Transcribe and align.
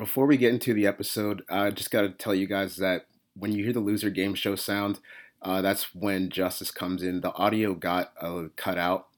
before 0.00 0.24
we 0.24 0.38
get 0.38 0.50
into 0.50 0.72
the 0.72 0.86
episode, 0.86 1.42
I 1.50 1.70
just 1.70 1.90
got 1.90 2.00
to 2.00 2.08
tell 2.08 2.34
you 2.34 2.46
guys 2.46 2.76
that 2.76 3.04
when 3.34 3.52
you 3.52 3.62
hear 3.62 3.74
the 3.74 3.80
loser 3.80 4.08
game 4.08 4.34
show 4.34 4.56
sound, 4.56 4.98
uh, 5.42 5.60
that's 5.60 5.94
when 5.94 6.30
Justice 6.30 6.70
comes 6.70 7.02
in. 7.02 7.20
The 7.20 7.34
audio 7.34 7.74
got 7.74 8.14
uh, 8.18 8.44
cut 8.56 8.78
out 8.78 9.08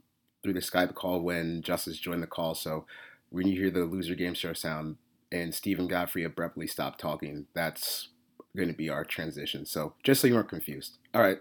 through 0.43 0.55
the 0.55 0.61
Skype 0.61 0.95
call 0.95 1.21
when 1.21 1.63
Justice 1.63 1.99
joined 1.99 2.21
the 2.21 2.27
call. 2.27 2.57
So 2.57 2.85
when 3.31 3.47
you 3.47 3.61
hear 3.61 3.71
the 3.71 3.85
loser 3.85 4.17
game 4.17 4.35
show 4.35 4.55
sound 4.55 4.97
and 5.31 5.55
Stephen 5.55 5.87
Godfrey 5.87 6.25
abruptly 6.25 6.67
stopped 6.67 6.99
talking, 6.99 7.47
that's 7.55 8.09
going 8.57 8.69
to 8.69 8.75
be 8.75 8.91
our 8.91 9.05
transition. 9.05 9.65
So 9.65 9.95
just 10.03 10.21
so 10.21 10.27
you 10.27 10.35
aren't 10.35 10.49
confused. 10.49 10.99
All 11.15 11.23
right, 11.23 11.39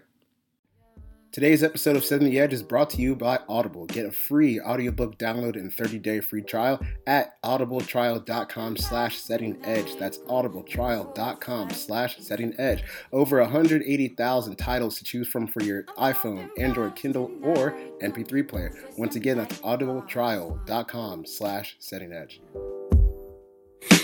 Today's 1.32 1.62
episode 1.62 1.96
of 1.96 2.04
Setting 2.04 2.28
the 2.28 2.38
Edge 2.38 2.52
is 2.52 2.62
brought 2.62 2.90
to 2.90 3.00
you 3.00 3.16
by 3.16 3.40
Audible. 3.48 3.86
Get 3.86 4.04
a 4.04 4.12
free 4.12 4.60
audiobook 4.60 5.16
download 5.16 5.56
and 5.56 5.74
30-day 5.74 6.20
free 6.20 6.42
trial 6.42 6.78
at 7.06 7.42
audibletrial.com 7.42 8.76
slash 8.76 9.16
setting 9.16 9.56
edge. 9.64 9.96
That's 9.96 10.18
audibletrial.com 10.18 11.70
slash 11.70 12.18
setting 12.18 12.54
edge. 12.58 12.84
Over 13.14 13.40
180,000 13.40 14.56
titles 14.56 14.98
to 14.98 15.04
choose 15.04 15.26
from 15.26 15.46
for 15.46 15.62
your 15.62 15.84
iPhone, 15.96 16.50
Android, 16.58 16.96
Kindle, 16.96 17.32
or 17.42 17.78
MP3 18.02 18.46
player. 18.46 18.78
Once 18.98 19.16
again, 19.16 19.38
that's 19.38 19.58
audibletrial.com 19.60 21.24
slash 21.24 21.76
setting 21.78 22.12
edge. 22.12 22.42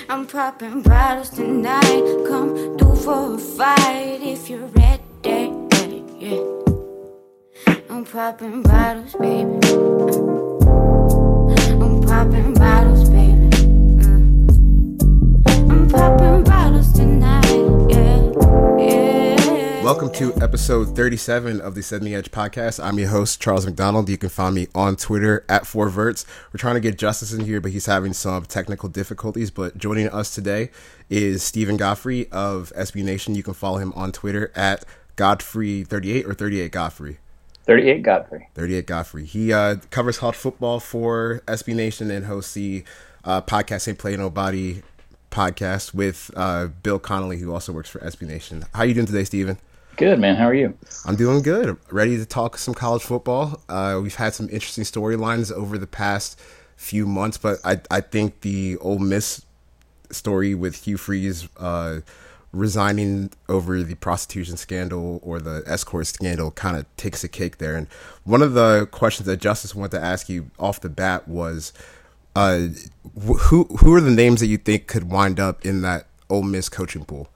I'm 0.08 0.26
popping 0.26 0.80
bottles 0.80 1.28
tonight. 1.28 2.24
Come 2.26 2.78
do 2.78 2.96
for 2.96 3.34
a 3.34 3.38
fight 3.38 4.20
if 4.22 4.48
you're 4.48 4.64
ready. 4.68 5.04
Yeah. 6.18 6.57
I'm 7.98 8.04
popping 8.04 8.62
bottles, 8.62 9.12
baby. 9.14 9.58
Uh, 9.66 10.68
I'm 11.82 12.00
popping 12.00 12.54
bottles, 12.54 13.08
baby. 13.10 13.50
Uh, 13.98 14.14
I'm 15.68 15.88
popping 15.88 16.44
bottles 16.44 16.92
tonight, 16.92 17.90
yeah, 17.90 18.78
yeah. 18.78 19.82
Welcome 19.82 20.12
to 20.12 20.32
episode 20.40 20.94
37 20.94 21.60
of 21.60 21.74
the 21.74 21.82
Setting 21.82 22.04
the 22.04 22.14
Edge 22.14 22.30
podcast. 22.30 22.78
I'm 22.80 23.00
your 23.00 23.08
host, 23.08 23.42
Charles 23.42 23.66
McDonald. 23.66 24.08
You 24.08 24.16
can 24.16 24.28
find 24.28 24.54
me 24.54 24.68
on 24.76 24.94
Twitter 24.94 25.44
at 25.48 25.64
4verts. 25.64 26.24
We're 26.52 26.58
trying 26.58 26.76
to 26.76 26.80
get 26.80 26.98
Justice 26.98 27.32
in 27.32 27.46
here, 27.46 27.60
but 27.60 27.72
he's 27.72 27.86
having 27.86 28.12
some 28.12 28.44
technical 28.44 28.88
difficulties. 28.88 29.50
But 29.50 29.76
joining 29.76 30.08
us 30.10 30.32
today 30.32 30.70
is 31.10 31.42
Stephen 31.42 31.76
Godfrey 31.76 32.30
of 32.30 32.72
SB 32.76 33.02
Nation. 33.02 33.34
You 33.34 33.42
can 33.42 33.54
follow 33.54 33.78
him 33.78 33.92
on 33.96 34.12
Twitter 34.12 34.52
at 34.54 34.84
Godfrey38 35.16 36.28
or 36.28 36.34
38 36.34 36.70
Godfrey. 36.70 37.18
38 37.68 38.02
Godfrey. 38.02 38.48
38 38.54 38.86
Godfrey. 38.86 39.24
He 39.26 39.52
uh, 39.52 39.76
covers 39.90 40.16
hot 40.16 40.34
football 40.34 40.80
for 40.80 41.42
SB 41.46 41.74
Nation 41.74 42.10
and 42.10 42.24
hosts 42.24 42.54
the 42.54 42.82
uh, 43.24 43.42
podcast 43.42 43.86
Ain't 43.86 43.98
Play 43.98 44.16
Nobody 44.16 44.80
podcast 45.30 45.92
with 45.92 46.30
uh, 46.34 46.68
Bill 46.82 46.98
Connelly, 46.98 47.36
who 47.36 47.52
also 47.52 47.70
works 47.72 47.90
for 47.90 47.98
SB 47.98 48.26
Nation. 48.26 48.64
How 48.72 48.84
you 48.84 48.94
doing 48.94 49.06
today, 49.06 49.24
Steven? 49.24 49.58
Good, 49.96 50.18
man. 50.18 50.36
How 50.36 50.46
are 50.46 50.54
you? 50.54 50.78
I'm 51.04 51.16
doing 51.16 51.42
good. 51.42 51.76
Ready 51.90 52.16
to 52.16 52.24
talk 52.24 52.56
some 52.56 52.72
college 52.72 53.02
football. 53.02 53.60
Uh, 53.68 54.00
we've 54.02 54.14
had 54.14 54.32
some 54.32 54.48
interesting 54.48 54.84
storylines 54.84 55.52
over 55.52 55.76
the 55.76 55.86
past 55.86 56.40
few 56.76 57.04
months, 57.04 57.36
but 57.36 57.58
I, 57.64 57.82
I 57.90 58.00
think 58.00 58.40
the 58.40 58.78
Ole 58.78 58.98
Miss 58.98 59.44
story 60.10 60.54
with 60.54 60.84
Hugh 60.84 60.96
Freeze 60.96 61.46
uh, 61.58 62.00
resigning 62.52 63.30
over 63.48 63.82
the 63.82 63.94
prostitution 63.96 64.56
scandal 64.56 65.20
or 65.22 65.38
the 65.38 65.62
escort 65.66 66.06
scandal 66.06 66.50
kind 66.50 66.76
of 66.76 66.86
takes 66.96 67.22
a 67.22 67.28
cake 67.28 67.58
there. 67.58 67.76
And 67.76 67.86
one 68.24 68.42
of 68.42 68.54
the 68.54 68.86
questions 68.90 69.26
that 69.26 69.38
Justice 69.38 69.74
wanted 69.74 69.92
to 69.92 70.02
ask 70.02 70.28
you 70.28 70.50
off 70.58 70.80
the 70.80 70.88
bat 70.88 71.28
was, 71.28 71.72
uh, 72.34 72.68
who 73.20 73.64
who 73.64 73.94
are 73.94 74.00
the 74.00 74.10
names 74.10 74.40
that 74.40 74.46
you 74.46 74.58
think 74.58 74.86
could 74.86 75.10
wind 75.10 75.40
up 75.40 75.64
in 75.66 75.82
that 75.82 76.06
Ole 76.30 76.42
Miss 76.42 76.68
coaching 76.68 77.04
pool? 77.04 77.28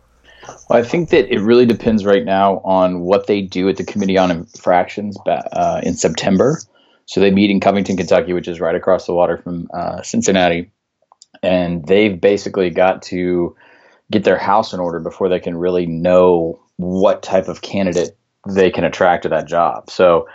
Well, 0.68 0.78
I 0.78 0.82
think 0.82 1.10
that 1.10 1.32
it 1.32 1.40
really 1.40 1.66
depends 1.66 2.04
right 2.04 2.24
now 2.24 2.58
on 2.58 3.00
what 3.00 3.26
they 3.26 3.42
do 3.42 3.68
at 3.68 3.76
the 3.76 3.84
Committee 3.84 4.18
on 4.18 4.30
Infractions 4.30 5.16
uh, 5.26 5.80
in 5.82 5.94
September. 5.94 6.60
So 7.06 7.20
they 7.20 7.30
meet 7.30 7.50
in 7.50 7.60
Covington, 7.60 7.96
Kentucky, 7.96 8.32
which 8.32 8.48
is 8.48 8.60
right 8.60 8.74
across 8.74 9.06
the 9.06 9.14
water 9.14 9.38
from 9.38 9.68
uh, 9.74 10.02
Cincinnati, 10.02 10.70
and 11.42 11.84
they've 11.86 12.20
basically 12.20 12.70
got 12.70 13.02
to 13.02 13.56
get 14.12 14.24
their 14.24 14.38
house 14.38 14.72
in 14.72 14.80
order 14.80 15.00
before 15.00 15.28
they 15.28 15.40
can 15.40 15.56
really 15.56 15.86
know 15.86 16.60
what 16.76 17.22
type 17.22 17.48
of 17.48 17.62
candidate 17.62 18.16
they 18.48 18.70
can 18.70 18.84
attract 18.84 19.24
to 19.24 19.28
that 19.30 19.48
job. 19.48 19.90
So 19.90 20.28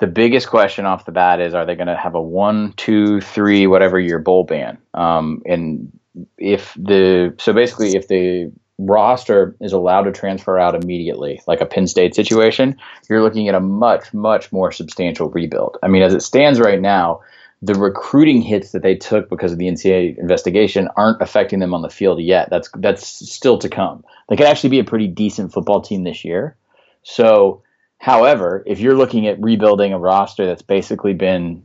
the 0.00 0.06
biggest 0.06 0.48
question 0.48 0.86
off 0.86 1.06
the 1.06 1.12
bat 1.12 1.40
is 1.40 1.54
are 1.54 1.66
they 1.66 1.74
going 1.74 1.88
to 1.88 1.96
have 1.96 2.14
a 2.14 2.22
one, 2.22 2.72
two, 2.76 3.20
three, 3.20 3.66
whatever 3.66 3.98
year 3.98 4.18
bowl 4.18 4.44
ban? 4.44 4.78
Um, 4.92 5.42
and 5.46 5.98
if 6.38 6.74
the 6.74 7.34
so 7.38 7.52
basically 7.52 7.96
if 7.96 8.08
the 8.08 8.52
roster 8.78 9.56
is 9.60 9.72
allowed 9.72 10.02
to 10.02 10.12
transfer 10.12 10.58
out 10.58 10.74
immediately, 10.74 11.40
like 11.46 11.60
a 11.60 11.66
Penn 11.66 11.86
State 11.86 12.14
situation, 12.14 12.76
you're 13.08 13.22
looking 13.22 13.48
at 13.48 13.54
a 13.54 13.60
much, 13.60 14.12
much 14.12 14.52
more 14.52 14.72
substantial 14.72 15.30
rebuild. 15.30 15.78
I 15.82 15.88
mean, 15.88 16.02
as 16.02 16.14
it 16.14 16.22
stands 16.22 16.58
right 16.58 16.80
now, 16.80 17.20
the 17.64 17.74
recruiting 17.74 18.42
hits 18.42 18.72
that 18.72 18.82
they 18.82 18.94
took 18.94 19.30
because 19.30 19.50
of 19.50 19.58
the 19.58 19.66
NCAA 19.66 20.18
investigation 20.18 20.88
aren't 20.96 21.22
affecting 21.22 21.60
them 21.60 21.72
on 21.72 21.80
the 21.80 21.88
field 21.88 22.20
yet. 22.20 22.50
That's 22.50 22.68
that's 22.76 23.06
still 23.06 23.56
to 23.58 23.70
come. 23.70 24.04
They 24.28 24.36
could 24.36 24.46
actually 24.46 24.70
be 24.70 24.80
a 24.80 24.84
pretty 24.84 25.06
decent 25.08 25.52
football 25.52 25.80
team 25.80 26.04
this 26.04 26.26
year. 26.26 26.56
So, 27.04 27.62
however, 27.96 28.62
if 28.66 28.80
you're 28.80 28.96
looking 28.96 29.26
at 29.26 29.42
rebuilding 29.42 29.94
a 29.94 29.98
roster 29.98 30.44
that's 30.44 30.60
basically 30.60 31.14
been, 31.14 31.62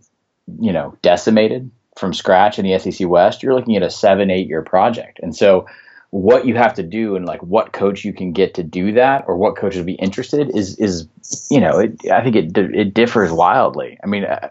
you 0.59 0.71
know, 0.71 0.97
decimated 1.01 1.69
from 1.97 2.13
scratch 2.13 2.59
in 2.59 2.65
the 2.65 2.79
SEC 2.79 3.07
West, 3.07 3.43
you're 3.43 3.55
looking 3.55 3.75
at 3.75 3.83
a 3.83 3.89
seven, 3.89 4.31
eight 4.31 4.47
year 4.47 4.61
project. 4.61 5.19
And 5.21 5.35
so, 5.35 5.65
what 6.11 6.45
you 6.45 6.55
have 6.55 6.75
to 6.75 6.83
do 6.83 7.17
and 7.17 7.25
like 7.25 7.43
what 7.43 7.73
coach 7.73 8.05
you 8.05 8.13
can 8.13 8.31
get 8.31 8.53
to 8.53 8.63
do 8.63 8.93
that, 8.93 9.25
or 9.27 9.35
what 9.35 9.57
coaches 9.57 9.79
would 9.79 9.85
be 9.85 9.93
interested, 9.93 10.55
is 10.55 10.77
is 10.77 11.09
you 11.51 11.59
know, 11.59 11.79
it, 11.79 12.09
I 12.09 12.23
think 12.23 12.37
it 12.37 12.57
it 12.57 12.93
differs 12.93 13.33
wildly. 13.33 13.97
I 14.01 14.07
mean. 14.07 14.23
Uh, 14.23 14.49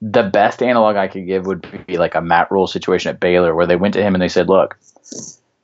the 0.00 0.22
best 0.22 0.62
analog 0.62 0.96
I 0.96 1.08
could 1.08 1.26
give 1.26 1.46
would 1.46 1.86
be 1.86 1.98
like 1.98 2.14
a 2.14 2.20
Matt 2.20 2.50
Rhule 2.50 2.66
situation 2.66 3.10
at 3.10 3.20
Baylor, 3.20 3.54
where 3.54 3.66
they 3.66 3.76
went 3.76 3.94
to 3.94 4.02
him 4.02 4.14
and 4.14 4.22
they 4.22 4.28
said, 4.28 4.48
"Look, 4.48 4.78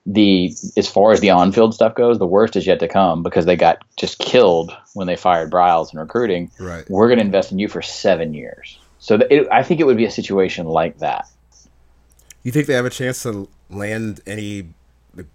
the 0.06 0.54
as 0.76 0.88
far 0.88 1.12
as 1.12 1.20
the 1.20 1.30
on-field 1.30 1.74
stuff 1.74 1.94
goes, 1.94 2.18
the 2.18 2.26
worst 2.26 2.56
is 2.56 2.66
yet 2.66 2.80
to 2.80 2.88
come 2.88 3.22
because 3.22 3.46
they 3.46 3.56
got 3.56 3.82
just 3.96 4.18
killed 4.18 4.76
when 4.94 5.06
they 5.06 5.16
fired 5.16 5.50
Briles 5.50 5.92
in 5.92 5.98
recruiting. 5.98 6.50
Right. 6.58 6.88
We're 6.90 7.08
going 7.08 7.18
to 7.18 7.24
invest 7.24 7.52
in 7.52 7.58
you 7.58 7.68
for 7.68 7.80
seven 7.80 8.34
years. 8.34 8.78
So 8.98 9.20
it, 9.30 9.48
I 9.50 9.62
think 9.62 9.80
it 9.80 9.84
would 9.84 9.96
be 9.96 10.04
a 10.04 10.10
situation 10.10 10.66
like 10.66 10.98
that. 10.98 11.26
You 12.42 12.52
think 12.52 12.66
they 12.66 12.74
have 12.74 12.84
a 12.84 12.90
chance 12.90 13.22
to 13.22 13.48
land 13.70 14.20
any 14.26 14.68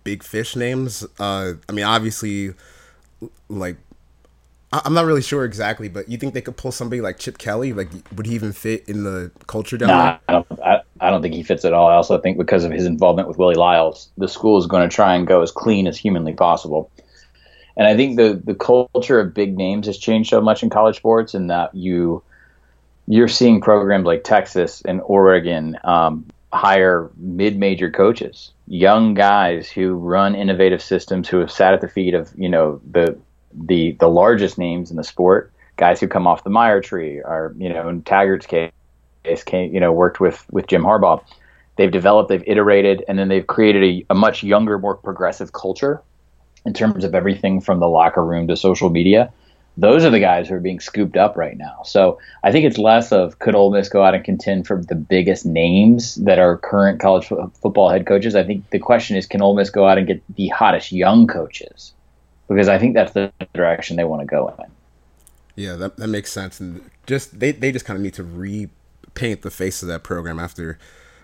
big 0.04 0.24
fish 0.24 0.56
names? 0.56 1.06
Uh, 1.20 1.54
I 1.68 1.72
mean, 1.72 1.86
obviously, 1.86 2.54
like 3.48 3.78
I'm 4.72 4.94
not 4.94 5.06
really 5.06 5.24
sure 5.24 5.46
exactly, 5.46 5.90
but 5.90 6.10
you 6.10 6.18
think 6.18 6.36
they 6.36 6.42
could 6.42 6.56
pull 6.56 6.72
somebody 6.72 7.02
like 7.02 7.18
Chip 7.18 7.40
Kelly? 7.40 7.74
Like, 7.74 7.90
would 8.16 8.28
he 8.28 8.36
even 8.36 8.54
fit 8.54 8.88
in 8.88 9.04
the 9.04 9.32
culture 9.48 9.78
down 9.78 9.90
nah, 9.90 10.04
there? 10.06 10.20
I 10.28 10.32
don't, 10.32 10.62
I, 10.64 10.82
I 11.02 11.10
don't 11.10 11.24
think 11.24 11.34
he 11.34 11.42
fits 11.42 11.66
at 11.66 11.74
all. 11.74 11.88
I 11.88 11.96
also 11.96 12.20
think 12.20 12.38
because 12.38 12.64
of 12.64 12.72
his 12.72 12.86
involvement 12.86 13.28
with 13.28 13.40
Willie 13.40 13.56
Lyles, 13.56 14.10
the 14.18 14.28
school 14.28 14.60
is 14.60 14.68
going 14.68 14.88
to 14.88 14.96
try 14.96 15.16
and 15.16 15.26
go 15.26 15.42
as 15.42 15.52
clean 15.52 15.88
as 15.88 15.98
humanly 15.98 16.34
possible. 16.34 16.92
And 17.78 17.88
I 17.88 17.96
think 17.96 18.18
the 18.18 18.40
the 18.44 18.54
culture 18.54 19.20
of 19.20 19.34
big 19.34 19.58
names 19.58 19.88
has 19.88 19.98
changed 19.98 20.30
so 20.30 20.42
much 20.42 20.62
in 20.62 20.70
college 20.70 20.98
sports, 20.98 21.34
and 21.34 21.50
that 21.50 21.74
you 21.74 22.22
you're 23.08 23.30
seeing 23.30 23.62
programs 23.62 24.06
like 24.06 24.24
Texas 24.24 24.84
and 24.86 25.02
Oregon 25.06 25.78
um, 25.84 26.26
hire 26.52 27.10
mid-major 27.18 27.90
coaches, 27.90 28.52
young 28.68 29.14
guys 29.14 29.70
who 29.70 29.94
run 29.94 30.36
innovative 30.36 30.82
systems, 30.82 31.28
who 31.28 31.40
have 31.40 31.52
sat 31.52 31.74
at 31.74 31.82
the 31.82 31.88
feet 31.88 32.14
of 32.14 32.32
you 32.36 32.50
know 32.50 32.82
the 32.92 33.18
the 33.54 33.92
the 34.00 34.10
largest 34.10 34.58
names 34.58 34.92
in 34.92 34.98
the 34.98 35.04
sport, 35.04 35.52
guys 35.78 36.00
who 36.00 36.08
come 36.08 36.28
off 36.28 36.44
the 36.44 36.50
Meyer 36.50 36.82
tree, 36.82 37.22
are 37.22 37.54
you 37.58 37.70
know 37.70 37.90
in 37.90 38.02
Taggart's 38.04 38.46
case, 38.46 38.72
came, 39.46 39.74
you 39.74 39.80
know 39.80 39.92
worked 39.92 40.20
with 40.20 40.46
with 40.52 40.68
Jim 40.68 40.84
Harbaugh. 40.84 41.24
They've 41.76 41.92
developed, 41.92 42.28
they've 42.28 42.44
iterated, 42.46 43.06
and 43.08 43.18
then 43.18 43.30
they've 43.30 43.48
created 43.48 43.84
a, 43.84 44.06
a 44.10 44.16
much 44.16 44.44
younger, 44.44 44.78
more 44.78 44.96
progressive 44.96 45.54
culture 45.54 46.02
in 46.66 46.74
terms 46.74 47.06
of 47.06 47.16
everything 47.16 47.62
from 47.62 47.80
the 47.80 47.88
locker 47.88 48.24
room 48.24 48.48
to 48.50 48.58
social 48.58 48.90
media. 48.90 49.32
Those 49.78 50.04
are 50.04 50.10
the 50.10 50.20
guys 50.20 50.50
who 50.50 50.56
are 50.56 50.60
being 50.60 50.82
scooped 50.82 51.16
up 51.16 51.38
right 51.38 51.58
now. 51.58 51.84
So 51.86 52.20
I 52.44 52.52
think 52.52 52.66
it's 52.66 52.78
less 52.78 53.14
of 53.14 53.40
could 53.40 53.56
Ole 53.56 53.72
Miss 53.72 53.88
go 53.88 54.04
out 54.04 54.14
and 54.14 54.26
contend 54.26 54.68
for 54.68 54.84
the 54.84 54.96
biggest 54.96 55.46
names 55.46 56.16
that 56.16 56.38
are 56.38 56.58
current 56.58 57.00
college 57.00 57.32
f- 57.32 57.50
football 57.62 57.88
head 57.88 58.06
coaches. 58.06 58.36
I 58.36 58.44
think 58.44 58.70
the 58.72 58.80
question 58.80 59.16
is 59.16 59.26
can 59.26 59.42
Ole 59.42 59.56
Miss 59.56 59.70
go 59.70 59.88
out 59.88 59.98
and 59.98 60.06
get 60.06 60.22
the 60.36 60.50
hottest 60.50 60.92
young 60.92 61.28
coaches 61.28 61.94
because 62.50 62.68
I 62.68 62.78
think 62.78 62.96
that's 62.96 63.14
the 63.14 63.32
direction 63.54 63.96
they 63.96 64.04
want 64.04 64.22
to 64.22 64.26
go 64.26 64.50
in. 64.60 64.66
Yeah, 65.56 65.76
that, 65.76 65.98
that 65.98 66.08
makes 66.08 66.32
sense. 66.32 66.60
And 66.60 66.90
just 67.06 67.40
they, 67.40 67.52
they 67.52 67.72
just 67.72 67.86
kind 67.86 67.96
of 67.96 68.04
need 68.04 68.14
to 68.16 68.24
repaint 68.24 69.44
the 69.44 69.52
face 69.52 69.82
of 69.82 69.88
that 69.88 70.04
program 70.04 70.40
after 70.40 70.78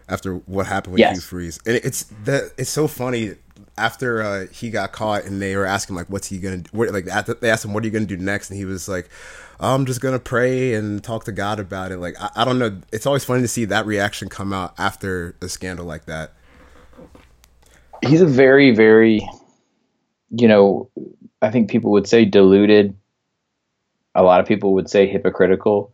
after 0.08 0.36
what 0.36 0.68
happened 0.68 0.94
with 0.94 1.00
yes. 1.00 1.16
Hugh 1.16 1.22
Freeze. 1.22 1.60
And 1.66 1.78
it's 1.78 2.04
that 2.24 2.52
it's 2.58 2.70
so 2.70 2.88
funny 2.88 3.36
after 3.78 4.22
uh, 4.22 4.48
he 4.48 4.70
got 4.70 4.92
caught 4.92 5.26
and 5.26 5.42
they 5.42 5.56
were 5.56 5.66
asking 5.66 5.96
like 5.96 6.08
what's 6.08 6.28
he 6.28 6.38
gonna 6.38 6.58
do? 6.58 6.70
What, 6.72 6.92
like 6.92 7.06
they 7.06 7.50
asked 7.50 7.66
him 7.66 7.74
what 7.74 7.84
are 7.84 7.88
you 7.88 7.92
gonna 7.92 8.06
do 8.06 8.18
next 8.18 8.50
and 8.50 8.58
he 8.60 8.66
was 8.66 8.88
like 8.88 9.10
I'm 9.60 9.86
just 9.86 10.02
gonna 10.02 10.20
pray 10.20 10.74
and 10.74 11.04
talk 11.04 11.24
to 11.26 11.32
God 11.32 11.60
about 11.60 11.92
it. 11.92 11.98
Like 11.98 12.16
I, 12.20 12.30
I 12.36 12.46
don't 12.46 12.60
know. 12.60 12.82
It's 12.92 13.06
always 13.06 13.24
funny 13.24 13.42
to 13.42 13.48
see 13.48 13.66
that 13.66 13.86
reaction 13.86 14.30
come 14.30 14.54
out 14.54 14.74
after 14.78 15.36
a 15.42 15.50
scandal 15.50 15.86
like 15.86 16.06
that. 16.06 16.34
he's 18.04 18.22
a 18.22 18.26
very, 18.26 18.72
very, 18.76 19.28
you 20.32 20.48
know, 20.48 20.90
I 21.42 21.52
think 21.52 21.70
people 21.70 21.92
would 21.92 22.08
say 22.08 22.26
deluded. 22.26 22.96
A 24.14 24.24
lot 24.24 24.40
of 24.40 24.48
people 24.48 24.74
would 24.74 24.90
say 24.90 25.08
hypocritical. 25.08 25.92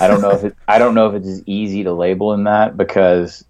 I 0.00 0.08
don't 0.08 0.20
know 0.20 0.30
if 0.30 0.44
it, 0.44 0.56
I 0.68 0.78
don't 0.78 0.94
know 0.94 1.08
if 1.08 1.14
it's 1.14 1.28
as 1.28 1.42
easy 1.46 1.84
to 1.84 1.92
label 1.92 2.32
in 2.32 2.44
that 2.44 2.76
because 2.76 3.44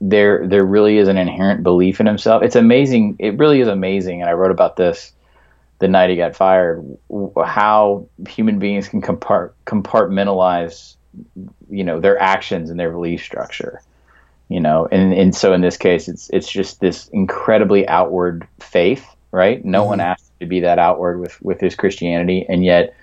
there 0.00 0.46
there 0.46 0.64
really 0.64 0.98
is 0.98 1.08
an 1.08 1.16
inherent 1.16 1.62
belief 1.62 2.00
in 2.00 2.06
himself. 2.06 2.42
It's 2.42 2.56
amazing. 2.56 3.16
It 3.18 3.38
really 3.38 3.60
is 3.60 3.68
amazing, 3.68 4.20
and 4.20 4.28
I 4.28 4.34
wrote 4.34 4.50
about 4.50 4.76
this 4.76 5.12
the 5.78 5.88
night 5.88 6.10
he 6.10 6.16
got 6.16 6.34
fired. 6.34 6.84
How 7.44 8.08
human 8.28 8.58
beings 8.58 8.88
can 8.88 9.00
compart, 9.00 9.52
compartmentalize, 9.66 10.96
you 11.70 11.84
know, 11.84 12.00
their 12.00 12.20
actions 12.20 12.70
and 12.70 12.78
their 12.78 12.90
belief 12.90 13.22
structure. 13.22 13.80
You 14.48 14.60
know, 14.60 14.88
and 14.90 15.12
and 15.12 15.34
so 15.34 15.52
in 15.52 15.60
this 15.60 15.76
case, 15.76 16.08
it's 16.08 16.30
it's 16.30 16.50
just 16.50 16.80
this 16.80 17.08
incredibly 17.08 17.86
outward 17.86 18.48
faith, 18.60 19.06
right? 19.32 19.64
No 19.64 19.80
mm-hmm. 19.80 19.90
one 19.90 20.00
asked 20.00 20.30
to 20.40 20.46
be 20.46 20.60
that 20.60 20.78
outward 20.78 21.18
with 21.18 21.40
with 21.42 21.60
his 21.60 21.74
Christianity, 21.74 22.46
and 22.48 22.64
yet 22.64 22.94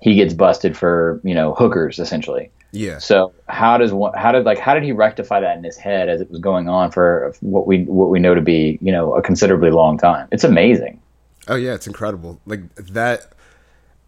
he 0.00 0.14
gets 0.14 0.34
busted 0.34 0.76
for 0.76 1.20
you 1.24 1.34
know 1.34 1.54
hookers 1.54 1.98
essentially. 1.98 2.50
Yeah. 2.72 2.98
So 2.98 3.32
how 3.48 3.78
does 3.78 3.92
one, 3.92 4.12
how 4.14 4.32
did 4.32 4.44
like 4.44 4.58
how 4.58 4.74
did 4.74 4.82
he 4.82 4.92
rectify 4.92 5.40
that 5.40 5.56
in 5.56 5.64
his 5.64 5.76
head 5.76 6.08
as 6.08 6.20
it 6.20 6.30
was 6.30 6.40
going 6.40 6.68
on 6.68 6.90
for 6.90 7.34
what 7.40 7.66
we 7.66 7.84
what 7.84 8.10
we 8.10 8.18
know 8.18 8.34
to 8.34 8.42
be 8.42 8.78
you 8.80 8.92
know 8.92 9.14
a 9.14 9.22
considerably 9.22 9.70
long 9.70 9.98
time? 9.98 10.28
It's 10.32 10.44
amazing. 10.44 11.00
Oh 11.46 11.56
yeah, 11.56 11.74
it's 11.74 11.86
incredible. 11.86 12.40
Like 12.46 12.74
that. 12.76 13.32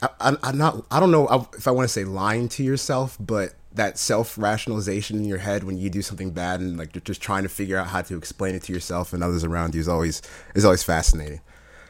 I, 0.03 0.35
am 0.43 0.57
not. 0.57 0.87
I 0.91 0.99
don't 0.99 1.11
know 1.11 1.47
if 1.55 1.69
I 1.69 1.73
want 1.73 1.85
to 1.85 1.93
say 1.93 2.05
lying 2.05 2.49
to 2.51 2.63
yourself, 2.63 3.19
but 3.21 3.53
that 3.73 3.99
self 3.99 4.37
rationalization 4.39 5.19
in 5.19 5.25
your 5.25 5.39
head 5.39 5.65
when 5.65 5.77
you 5.77 5.91
do 5.91 6.03
something 6.03 6.31
bad 6.31 6.61
and 6.61 6.79
like 6.79 6.95
you're 6.95 7.03
just 7.03 7.21
trying 7.21 7.43
to 7.43 7.49
figure 7.49 7.77
out 7.77 7.89
how 7.89 8.03
to 8.03 8.17
explain 8.17 8.55
it 8.55 8.63
to 8.65 8.73
yourself 8.73 9.13
and 9.13 9.23
others 9.23 9.45
around 9.45 9.75
you 9.75 9.81
is 9.81 9.89
always 9.89 10.23
is 10.55 10.65
always 10.65 10.83
fascinating. 10.83 11.41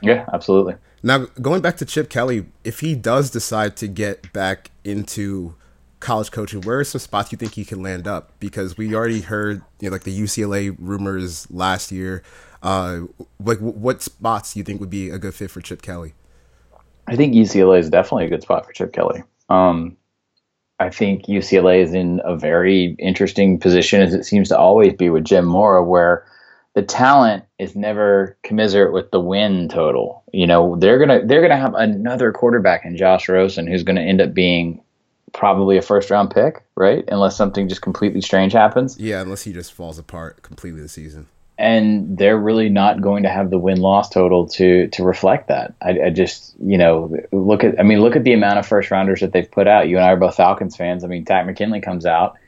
Yeah, 0.03 0.25
absolutely. 0.33 0.75
Now, 1.03 1.27
going 1.41 1.63
back 1.63 1.77
to 1.79 1.85
Chip 1.85 2.11
Kelly, 2.11 2.47
if 2.65 2.81
he 2.81 2.95
does 2.95 3.31
decide 3.31 3.77
to 3.79 3.89
get 3.89 4.33
back 4.33 4.71
into 4.85 5.55
college 6.01 6.31
coaching, 6.31 6.61
where 6.63 6.81
are 6.81 6.85
some 6.85 6.99
spots 6.99 7.33
you 7.33 7.39
think 7.39 7.55
he 7.55 7.65
can 7.65 7.83
land 7.83 8.07
up? 8.07 8.33
Because 8.39 8.77
we 8.77 8.95
already 8.95 9.21
heard, 9.21 9.63
you 9.81 9.89
know, 9.89 9.93
like 9.93 10.05
the 10.05 10.19
UCLA 10.19 10.77
rumors 10.79 11.51
last 11.51 11.91
year. 11.91 12.23
Uh, 12.63 13.03
like, 13.43 13.59
what 13.59 14.03
spots 14.03 14.53
do 14.53 14.61
you 14.61 14.65
think 14.65 14.81
would 14.81 14.91
be 14.91 15.09
a 15.09 15.19
good 15.19 15.35
fit 15.35 15.51
for 15.51 15.63
Chip 15.63 15.81
Kelly? 15.81 16.15
I 17.07 17.17
think 17.17 17.35
UCLA 17.35 17.79
is 17.79 17.89
definitely 17.89 18.27
a 18.27 18.29
good 18.29 18.43
spot 18.43 18.67
for 18.67 18.73
Chip 18.73 18.93
Kelly. 18.93 19.23
Um, 19.49 19.97
I 20.79 20.91
think 20.91 21.27
UCLA 21.27 21.83
is 21.83 21.93
in 21.93 22.21
a 22.25 22.37
very 22.37 22.97
interesting 22.99 23.59
position, 23.59 24.03
as 24.03 24.15
it 24.15 24.25
seems 24.25 24.49
to 24.51 24.59
always 24.59 24.93
be 24.95 25.11
with 25.11 25.25
Jim 25.25 25.45
Mora, 25.45 25.83
where 25.83 26.25
the 26.75 26.83
talent 26.83 27.45
is 27.59 27.75
never 27.75 28.37
commiserate 28.43 28.93
with 28.93 29.11
the 29.11 29.21
win 29.21 29.69
total. 29.69 30.23
You 30.33 30.47
know, 30.47 30.77
they're 30.77 30.99
gonna 30.99 31.27
they're 31.27 31.43
gonna 31.43 31.57
have 31.57 31.75
another 31.75 32.33
quarterback 32.33 32.85
in 32.85 32.97
Josh 32.97 33.29
Rosen 33.29 33.67
who's 33.67 33.83
gonna 33.83 34.03
end 34.03 34.21
up 34.21 34.33
being 34.33 34.81
probably 35.33 35.77
a 35.77 35.83
first 35.83 36.11
round 36.11 36.31
pick, 36.31 36.63
right? 36.77 37.05
Unless 37.09 37.37
something 37.37 37.69
just 37.69 37.83
completely 37.83 38.21
strange 38.21 38.53
happens. 38.53 38.99
Yeah, 38.99 39.21
unless 39.21 39.43
he 39.43 39.53
just 39.53 39.73
falls 39.73 39.99
apart 39.99 40.43
completely 40.43 40.81
the 40.81 40.89
season. 40.89 41.27
And 41.59 42.17
they're 42.17 42.39
really 42.39 42.71
not 42.71 43.03
going 43.03 43.25
to 43.25 43.29
have 43.29 43.51
the 43.51 43.59
win 43.59 43.81
loss 43.81 44.09
total 44.09 44.49
to 44.51 44.87
to 44.89 45.03
reflect 45.03 45.49
that. 45.49 45.75
I, 45.83 46.07
I, 46.07 46.11
just 46.11 46.55
you 46.65 46.79
know 46.79 47.15
look 47.33 47.65
at 47.65 47.79
I 47.81 47.83
mean 47.83 48.01
look 48.01 48.17
at 48.17 48.25
the 48.25 48.33
amount 48.33 48.59
of 48.61 48.67
first 48.67 48.91
rounders 48.91 49.21
that 49.21 49.33
they've 49.33 49.51
put 49.51 49.67
out. 49.67 49.89
You 49.89 49.97
and 49.97 50.07
I 50.07 50.13
are 50.13 50.17
both 50.17 50.37
Falcons 50.37 50.77
fans. 50.77 51.03
I 51.03 51.09
mean 51.09 51.25
Takk 51.25 51.47
McKinley 51.47 51.81
comes 51.81 52.07
out 52.07 52.39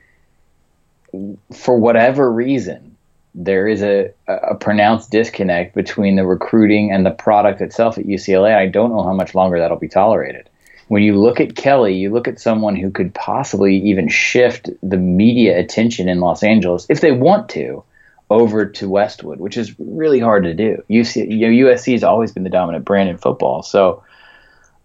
for 1.53 1.77
whatever 1.77 2.33
reason 2.33 2.92
there 3.35 3.67
is 3.67 3.83
a, 3.83 4.13
a 4.29 4.55
pronounced 4.55 5.11
disconnect 5.11 5.75
between 5.75 6.17
the 6.17 6.27
recruiting 6.27 6.93
and 6.93 7.07
the 7.07 7.11
product 7.11 7.61
itself 7.61 7.99
at 7.99 8.05
UCLA. 8.05 8.55
I 8.55 8.67
don't 8.67 8.91
know 8.91 9.03
how 9.03 9.15
much 9.15 9.35
longer 9.35 9.59
that'll 9.59 9.79
be 9.79 9.89
tolerated. 9.89 10.49
When 10.89 11.03
you 11.03 11.17
look 11.17 11.41
at 11.41 11.57
Kelly, 11.57 11.95
you 11.95 12.11
look 12.11 12.29
at 12.29 12.41
someone 12.41 12.77
who 12.77 12.91
could 12.91 13.15
possibly 13.15 13.77
even 13.77 14.09
shift 14.09 14.69
the 14.83 14.99
media 14.99 15.59
attention 15.59 16.09
in 16.09 16.21
Los 16.21 16.43
Angeles, 16.43 16.87
if 16.91 17.01
they 17.01 17.13
want 17.13 17.49
to, 17.51 17.83
over 18.29 18.67
to 18.67 18.89
Westwood, 18.89 19.41
which 19.41 19.57
is 19.57 19.75
really 19.79 20.19
hard 20.19 20.45
to 20.45 20.55
do. 20.55 20.83
UC, 20.91 21.31
you 21.31 21.49
know, 21.49 21.71
USC 21.71 21.93
has 21.93 22.03
always 22.03 22.33
been 22.33 22.45
the 22.45 22.51
dominant 22.51 22.85
brand 22.85 23.11
in 23.11 23.19
football. 23.19 23.63
So 23.63 24.03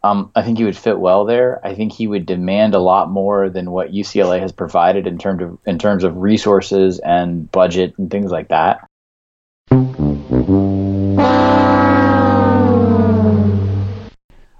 um, 0.03 0.31
I 0.35 0.43
think 0.43 0.57
he 0.57 0.63
would 0.63 0.77
fit 0.77 0.99
well 0.99 1.25
there. 1.25 1.59
I 1.65 1.73
think 1.73 1.91
he 1.91 2.07
would 2.07 2.25
demand 2.25 2.75
a 2.75 2.79
lot 2.79 3.09
more 3.09 3.49
than 3.49 3.71
what 3.71 3.91
UCLA 3.91 4.39
has 4.39 4.51
provided 4.51 5.07
in 5.07 5.17
terms 5.17 5.41
of 5.41 5.57
in 5.65 5.79
terms 5.79 6.03
of 6.03 6.17
resources 6.17 6.99
and 6.99 7.51
budget 7.51 7.93
and 7.97 8.09
things 8.11 8.31
like 8.31 8.49
that. 8.49 8.87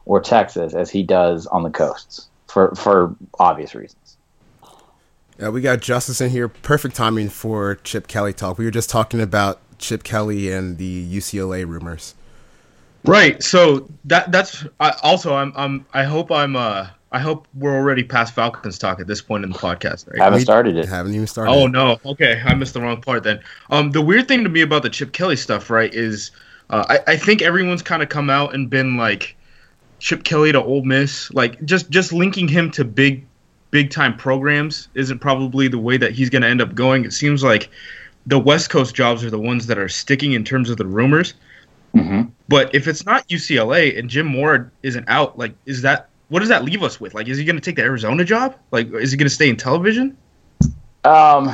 Or 0.06 0.22
Texas, 0.22 0.74
as 0.74 0.90
he 0.90 1.04
does 1.04 1.46
on 1.48 1.64
the 1.64 1.70
coasts, 1.70 2.28
for 2.48 2.74
for 2.76 3.16
obvious 3.40 3.76
reasons. 3.76 4.18
Yeah, 5.40 5.50
we 5.50 5.62
got 5.62 5.82
Justice 5.82 6.20
in 6.20 6.32
here. 6.32 6.48
Perfect 6.48 6.96
timing 6.96 7.30
for 7.30 7.76
Chip 7.76 8.08
Kelly 8.08 8.34
talk. 8.34 8.58
We 8.58 8.66
were 8.66 8.72
just 8.72 8.90
talking 8.90 9.22
about 9.22 9.60
Chip 9.78 10.04
Kelly 10.04 10.52
and 10.52 10.80
the 10.80 11.16
UCLA 11.16 11.68
rumors. 11.68 12.16
Right. 13.08 13.42
So 13.42 13.90
that 14.06 14.32
that's 14.32 14.66
I, 14.80 14.94
also 15.04 15.36
I'm 15.36 15.54
I'm 15.56 15.86
I 15.94 16.04
hope 16.04 16.32
I'm 16.32 16.56
uh 16.56 16.88
I 17.12 17.20
hope 17.20 17.48
we're 17.56 17.76
already 17.76 18.04
past 18.04 18.36
Falcons 18.36 18.78
talk 18.78 19.00
at 19.00 19.08
this 19.08 19.22
point 19.22 19.44
in 19.44 19.52
the 19.52 19.58
podcast. 19.58 20.12
Right? 20.12 20.22
Haven't 20.22 20.42
started 20.42 20.76
it. 20.76 20.88
Haven't 20.88 21.16
even 21.16 21.28
started. 21.28 21.52
Oh 21.52 21.68
no. 21.68 22.00
Okay, 22.06 22.42
I 22.46 22.54
missed 22.54 22.74
the 22.74 22.82
wrong 22.82 23.02
part 23.02 23.24
then. 23.24 23.40
Um, 23.70 23.92
the 23.92 24.02
weird 24.02 24.28
thing 24.28 24.44
to 24.44 24.50
me 24.50 24.62
about 24.62 24.84
the 24.84 24.90
Chip 24.90 25.14
Kelly 25.14 25.38
stuff, 25.38 25.70
right, 25.70 25.94
is 25.94 26.32
uh, 26.70 26.86
I 26.90 27.14
I 27.14 27.18
think 27.18 27.42
everyone's 27.42 27.82
kind 27.82 28.04
of 28.04 28.10
come 28.10 28.30
out 28.30 28.54
and 28.54 28.70
been 28.70 28.98
like 28.98 29.38
Chip 30.00 30.24
Kelly 30.24 30.52
to 30.52 30.62
Ole 30.62 30.84
Miss, 30.84 31.32
like 31.32 31.64
just 31.64 31.90
just 31.90 32.12
linking 32.12 32.48
him 32.48 32.70
to 32.72 32.84
big 32.84 33.26
big 33.72 33.90
time 33.90 34.16
programs 34.16 34.90
isn't 34.96 35.20
probably 35.20 35.68
the 35.68 35.78
way 35.78 35.98
that 35.98 36.12
he's 36.12 36.30
going 36.30 36.42
to 36.42 36.48
end 36.48 36.62
up 36.62 36.76
going. 36.76 37.06
It 37.06 37.14
seems 37.14 37.44
like 37.44 37.70
the 38.26 38.40
West 38.40 38.70
Coast 38.70 38.96
jobs 38.96 39.24
are 39.24 39.30
the 39.30 39.40
ones 39.40 39.68
that 39.68 39.78
are 39.78 39.90
sticking 39.90 40.34
in 40.34 40.44
terms 40.44 40.70
of 40.70 40.78
the 40.78 40.86
rumors. 40.86 41.34
Mm-hmm. 42.00 42.30
But 42.48 42.74
if 42.74 42.88
it's 42.88 43.06
not 43.06 43.28
UCLA 43.28 43.98
and 43.98 44.10
Jim 44.10 44.28
Mora 44.28 44.72
isn't 44.84 45.08
out, 45.08 45.38
like, 45.38 45.56
is 45.66 45.82
that 45.82 46.10
what 46.30 46.40
does 46.40 46.50
that 46.50 46.64
leave 46.64 46.84
us 46.84 47.00
with? 47.00 47.14
Like, 47.14 47.28
is 47.28 47.38
he 47.38 47.46
going 47.46 47.56
to 47.56 47.62
take 47.62 47.78
the 47.78 47.84
Arizona 47.84 48.24
job? 48.24 48.56
Like, 48.72 48.94
is 48.94 49.12
he 49.12 49.18
going 49.18 49.30
to 49.30 49.34
stay 49.34 49.50
in 49.50 49.56
television? 49.56 50.18
Um, 51.06 51.50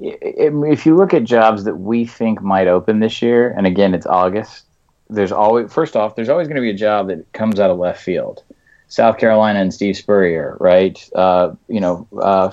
if 0.00 0.84
you 0.84 0.96
look 0.96 1.14
at 1.14 1.24
jobs 1.24 1.64
that 1.64 1.76
we 1.76 2.04
think 2.06 2.42
might 2.42 2.66
open 2.66 3.00
this 3.00 3.22
year, 3.22 3.54
and 3.56 3.66
again, 3.66 3.94
it's 3.94 4.06
August. 4.06 4.64
There's 5.08 5.32
always 5.32 5.72
first 5.72 5.96
off, 5.96 6.16
there's 6.16 6.28
always 6.28 6.48
going 6.48 6.56
to 6.56 6.62
be 6.62 6.70
a 6.70 6.74
job 6.74 7.08
that 7.08 7.32
comes 7.32 7.60
out 7.60 7.70
of 7.70 7.78
left 7.78 8.02
field. 8.02 8.42
South 8.88 9.18
Carolina 9.18 9.60
and 9.60 9.72
Steve 9.72 9.96
Spurrier, 9.96 10.56
right? 10.58 11.08
Uh, 11.14 11.54
you 11.68 11.78
know, 11.78 12.08
uh, 12.20 12.50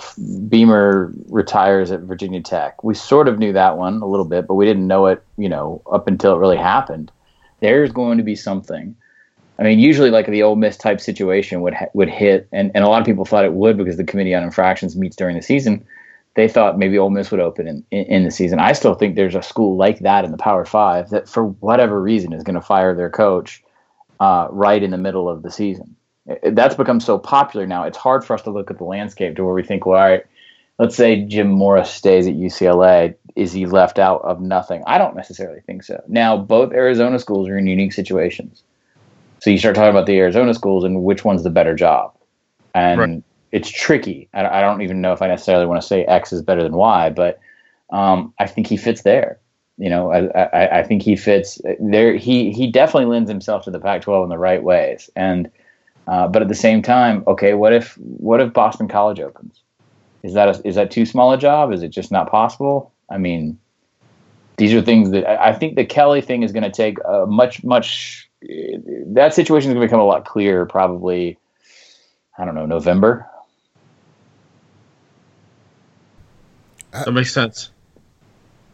Beamer 0.47 1.11
retires 1.29 1.89
at 1.89 2.01
Virginia 2.01 2.41
Tech. 2.41 2.83
We 2.83 2.93
sort 2.93 3.27
of 3.27 3.39
knew 3.39 3.53
that 3.53 3.77
one 3.77 4.03
a 4.03 4.05
little 4.05 4.25
bit, 4.25 4.45
but 4.45 4.53
we 4.53 4.65
didn't 4.65 4.85
know 4.85 5.07
it, 5.07 5.23
you 5.37 5.49
know, 5.49 5.81
up 5.91 6.07
until 6.07 6.35
it 6.35 6.37
really 6.37 6.57
happened. 6.57 7.11
There's 7.59 7.91
going 7.91 8.17
to 8.17 8.23
be 8.23 8.35
something. 8.35 8.95
I 9.59 9.63
mean, 9.63 9.79
usually 9.79 10.11
like 10.11 10.27
the 10.27 10.43
Ole 10.43 10.55
Miss 10.55 10.77
type 10.77 11.01
situation 11.01 11.61
would 11.61 11.73
ha- 11.73 11.87
would 11.93 12.09
hit, 12.09 12.47
and, 12.51 12.71
and 12.75 12.83
a 12.83 12.87
lot 12.87 13.01
of 13.01 13.05
people 13.05 13.25
thought 13.25 13.45
it 13.45 13.53
would 13.53 13.77
because 13.77 13.97
the 13.97 14.03
Committee 14.03 14.35
on 14.35 14.43
Infractions 14.43 14.95
meets 14.95 15.15
during 15.15 15.35
the 15.35 15.41
season. 15.41 15.85
They 16.35 16.47
thought 16.47 16.77
maybe 16.77 16.99
Ole 16.99 17.09
Miss 17.09 17.31
would 17.31 17.39
open 17.39 17.67
in, 17.67 17.83
in, 17.89 18.05
in 18.05 18.23
the 18.23 18.31
season. 18.31 18.59
I 18.59 18.73
still 18.73 18.93
think 18.93 19.15
there's 19.15 19.33
a 19.33 19.41
school 19.41 19.75
like 19.75 19.99
that 19.99 20.25
in 20.25 20.31
the 20.31 20.37
Power 20.37 20.65
Five 20.65 21.09
that, 21.09 21.27
for 21.27 21.45
whatever 21.45 21.99
reason, 21.99 22.33
is 22.33 22.43
going 22.43 22.55
to 22.55 22.61
fire 22.61 22.95
their 22.95 23.09
coach 23.09 23.63
uh, 24.19 24.47
right 24.51 24.81
in 24.81 24.91
the 24.91 24.97
middle 24.97 25.27
of 25.27 25.41
the 25.41 25.49
season 25.49 25.95
that's 26.43 26.75
become 26.75 26.99
so 26.99 27.17
popular 27.17 27.65
now. 27.65 27.83
It's 27.83 27.97
hard 27.97 28.25
for 28.25 28.33
us 28.33 28.41
to 28.43 28.51
look 28.51 28.69
at 28.69 28.77
the 28.77 28.83
landscape 28.83 29.35
to 29.35 29.45
where 29.45 29.53
we 29.53 29.63
think, 29.63 29.85
well, 29.85 29.99
all 29.99 30.09
right, 30.09 30.25
let's 30.77 30.95
say 30.95 31.23
Jim 31.23 31.49
Mora 31.49 31.85
stays 31.85 32.27
at 32.27 32.33
UCLA. 32.33 33.15
Is 33.37 33.53
he 33.53 33.67
left 33.67 33.99
out 33.99 34.21
of 34.23 34.41
nothing? 34.41 34.83
I 34.87 34.97
don't 34.97 35.15
necessarily 35.15 35.61
think 35.61 35.83
so. 35.83 36.03
Now, 36.07 36.35
both 36.35 36.73
Arizona 36.73 37.19
schools 37.19 37.47
are 37.47 37.57
in 37.57 37.67
unique 37.67 37.93
situations. 37.93 38.63
So 39.39 39.51
you 39.51 39.59
start 39.59 39.75
talking 39.75 39.91
about 39.91 40.07
the 40.07 40.17
Arizona 40.17 40.55
schools 40.55 40.83
and 40.83 41.03
which 41.03 41.23
one's 41.23 41.43
the 41.43 41.51
better 41.51 41.75
job. 41.75 42.15
And 42.73 42.99
right. 42.99 43.23
it's 43.51 43.69
tricky. 43.69 44.27
I, 44.33 44.61
don't 44.61 44.81
even 44.81 45.01
know 45.01 45.13
if 45.13 45.21
I 45.21 45.27
necessarily 45.27 45.67
want 45.67 45.79
to 45.79 45.87
say 45.87 46.03
X 46.05 46.33
is 46.33 46.41
better 46.41 46.63
than 46.63 46.73
Y, 46.73 47.11
but 47.11 47.39
um, 47.91 48.33
I 48.39 48.47
think 48.47 48.65
he 48.65 48.75
fits 48.75 49.03
there. 49.03 49.39
You 49.77 49.91
know, 49.91 50.11
I, 50.11 50.25
I, 50.39 50.79
I 50.79 50.83
think 50.83 51.03
he 51.03 51.15
fits 51.15 51.61
there. 51.79 52.15
He 52.15 52.51
he 52.51 52.71
definitely 52.71 53.13
lends 53.13 53.29
himself 53.29 53.63
to 53.65 53.71
the 53.71 53.79
Pac-12 53.79 54.23
in 54.23 54.29
the 54.29 54.37
right 54.39 54.63
ways, 54.63 55.07
and 55.15 55.51
uh, 56.07 56.27
but 56.27 56.41
at 56.41 56.47
the 56.47 56.55
same 56.55 56.81
time, 56.81 57.23
okay, 57.27 57.53
what 57.53 57.73
if 57.73 57.95
what 57.99 58.41
if 58.41 58.53
Boston 58.53 58.87
College 58.87 59.19
opens? 59.19 59.61
Is 60.23 60.33
that 60.33 60.49
a, 60.49 60.67
is 60.67 60.73
that 60.75 60.89
too 60.89 61.05
small 61.05 61.31
a 61.31 61.37
job? 61.37 61.71
Is 61.71 61.83
it 61.83 61.89
just 61.89 62.11
not 62.11 62.31
possible? 62.31 62.91
I 63.09 63.17
mean, 63.17 63.59
these 64.57 64.73
are 64.73 64.81
things 64.81 65.11
that 65.11 65.27
I, 65.27 65.49
I 65.49 65.53
think 65.53 65.75
the 65.75 65.85
Kelly 65.85 66.21
thing 66.21 66.43
is 66.43 66.51
going 66.51 66.63
to 66.63 66.71
take 66.71 66.97
a 67.05 67.25
much 67.25 67.63
much. 67.63 68.29
That 68.41 69.33
situation 69.33 69.71
is 69.71 69.75
going 69.75 69.81
to 69.81 69.87
become 69.87 69.99
a 69.99 70.05
lot 70.05 70.25
clearer 70.25 70.65
probably. 70.65 71.37
I 72.37 72.45
don't 72.45 72.55
know 72.55 72.65
November. 72.65 73.27
That 76.91 77.11
makes 77.11 77.33
sense. 77.33 77.71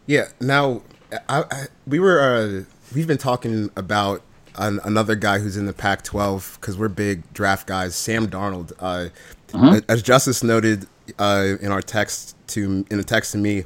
Yeah. 0.05 0.27
Now, 0.39 0.81
I, 1.29 1.43
I, 1.49 1.65
we 1.87 1.99
were 1.99 2.19
uh, 2.19 2.63
we've 2.93 3.07
been 3.07 3.17
talking 3.17 3.69
about 3.75 4.21
an, 4.55 4.79
another 4.83 5.15
guy 5.15 5.39
who's 5.39 5.57
in 5.57 5.65
the 5.65 5.73
Pac-12 5.73 6.59
because 6.59 6.77
we're 6.77 6.89
big 6.89 7.31
draft 7.33 7.67
guys. 7.67 7.95
Sam 7.95 8.27
Darnold, 8.27 8.73
uh, 8.79 9.09
uh-huh. 9.53 9.81
as 9.89 10.01
Justice 10.01 10.43
noted 10.43 10.87
uh, 11.19 11.55
in 11.59 11.71
our 11.71 11.81
text 11.81 12.35
to 12.47 12.85
in 12.89 12.99
a 12.99 13.03
text 13.03 13.31
to 13.33 13.37
me, 13.37 13.65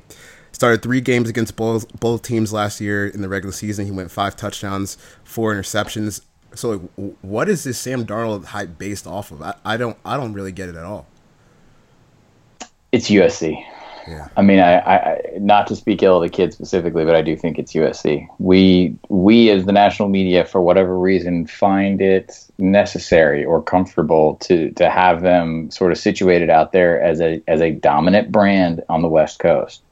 started 0.58 0.82
three 0.82 1.02
games 1.02 1.30
against 1.30 1.56
both 1.56 1.88
both 2.00 2.24
teams 2.24 2.52
last 2.52 2.82
year 2.82 3.06
in 3.06 3.22
the 3.22 3.30
regular 3.30 3.54
season. 3.54 3.86
He 3.86 3.92
went 3.92 4.10
five 4.10 4.36
touchdowns, 4.36 4.98
four 5.24 5.54
interceptions. 5.54 6.22
So, 6.56 6.72
like, 6.72 7.14
what 7.22 7.48
is 7.48 7.64
this 7.64 7.78
Sam 7.78 8.08
Darnold 8.08 8.46
hype 8.46 8.80
based 8.80 9.06
off 9.06 9.32
of? 9.32 9.44
I, 9.44 9.54
I 9.64 9.78
don't 9.78 9.98
I 10.04 10.18
don't 10.18 10.34
really 10.34 10.52
get 10.52 10.68
it 10.68 10.76
at 10.76 10.84
all. 10.84 11.06
It's 12.92 13.08
USC. 13.12 13.64
Yeah. 14.08 14.30
I 14.38 14.42
mean, 14.42 14.60
I, 14.60 14.80
I, 14.80 15.22
not 15.38 15.68
to 15.68 15.76
speak 15.76 16.02
ill 16.02 16.16
of 16.16 16.24
the 16.24 16.36
kid 16.36 16.54
specifically, 16.54 17.04
but 17.04 17.14
I 17.14 17.22
do 17.22 17.36
think 17.36 17.60
it's 17.60 17.74
USC. 17.74 18.28
We 18.40 18.98
we 19.10 19.52
as 19.52 19.66
the 19.66 19.74
national 19.74 20.10
media, 20.10 20.44
for 20.44 20.60
whatever 20.60 20.98
reason, 20.98 21.46
find 21.46 22.02
it 22.02 22.48
necessary 22.58 23.46
or 23.46 23.62
comfortable 23.62 24.38
to 24.38 24.72
to 24.72 24.90
have 24.90 25.22
them 25.22 25.70
sort 25.70 25.92
of 25.92 26.00
situated 26.00 26.50
out 26.50 26.72
there 26.72 27.00
as 27.00 27.22
a 27.22 27.44
as 27.48 27.62
a 27.62 27.70
dominant 27.70 28.32
brand 28.32 28.82
on 28.90 29.04
the 29.04 29.08
West 29.08 29.38
Coast. 29.38 29.84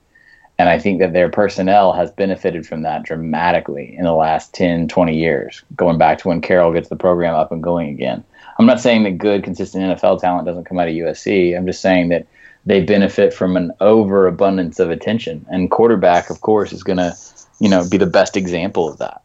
And 0.58 0.70
I 0.70 0.80
think 0.80 1.00
that 1.00 1.12
their 1.12 1.30
personnel 1.30 1.92
has 1.94 2.12
benefited 2.12 2.66
from 2.66 2.84
that 2.84 3.04
dramatically 3.04 3.96
in 3.98 4.06
the 4.06 4.14
last 4.14 4.54
10, 4.54 4.88
20 4.88 5.18
years, 5.18 5.64
going 5.76 5.98
back 5.98 6.20
to 6.20 6.30
when 6.30 6.42
Carroll 6.42 6.72
gets 6.72 6.88
the 6.88 6.96
program 6.96 7.36
up 7.36 7.52
and 7.52 7.62
going 7.62 7.90
again. 7.90 8.24
I'm 8.58 8.66
not 8.66 8.80
saying 8.80 9.04
that 9.04 9.18
good, 9.18 9.44
consistent 9.44 9.84
NFL 9.84 10.22
talent 10.22 10.46
doesn't 10.46 10.64
come 10.64 10.80
out 10.80 10.88
of 10.88 10.94
USC. 10.94 11.58
I'm 11.58 11.66
just 11.66 11.82
saying 11.82 12.10
that 12.10 12.26
they 12.66 12.82
benefit 12.82 13.34
from 13.34 13.58
an 13.58 13.74
overabundance 13.82 14.80
of 14.80 14.90
attention. 14.90 15.46
And 15.50 15.70
quarterback, 15.70 16.30
of 16.30 16.40
course, 16.42 16.72
is 16.72 16.84
going 16.84 16.98
to, 16.98 17.16
you 17.60 17.70
know, 17.70 17.88
be 17.90 17.98
the 17.98 18.06
best 18.06 18.38
example 18.38 18.88
of 18.88 18.98
that. 19.00 19.22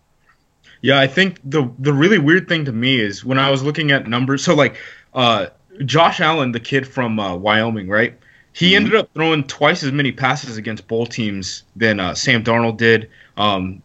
Yeah, 0.82 0.98
I 0.98 1.06
think 1.06 1.38
the 1.44 1.70
the 1.78 1.92
really 1.92 2.18
weird 2.18 2.48
thing 2.48 2.64
to 2.64 2.72
me 2.72 2.98
is 2.98 3.22
when 3.22 3.38
I 3.38 3.50
was 3.50 3.62
looking 3.62 3.90
at 3.92 4.08
numbers. 4.08 4.42
So 4.42 4.54
like, 4.54 4.76
uh, 5.12 5.48
Josh 5.84 6.20
Allen, 6.20 6.52
the 6.52 6.60
kid 6.60 6.88
from 6.88 7.20
uh, 7.20 7.36
Wyoming, 7.36 7.88
right? 7.88 8.18
He 8.52 8.68
mm-hmm. 8.68 8.76
ended 8.76 8.94
up 8.96 9.10
throwing 9.14 9.44
twice 9.44 9.82
as 9.82 9.92
many 9.92 10.12
passes 10.12 10.56
against 10.56 10.88
bowl 10.88 11.06
teams 11.06 11.64
than 11.76 12.00
uh, 12.00 12.14
Sam 12.14 12.42
Darnold 12.42 12.76
did. 12.76 13.10
Um, 13.36 13.82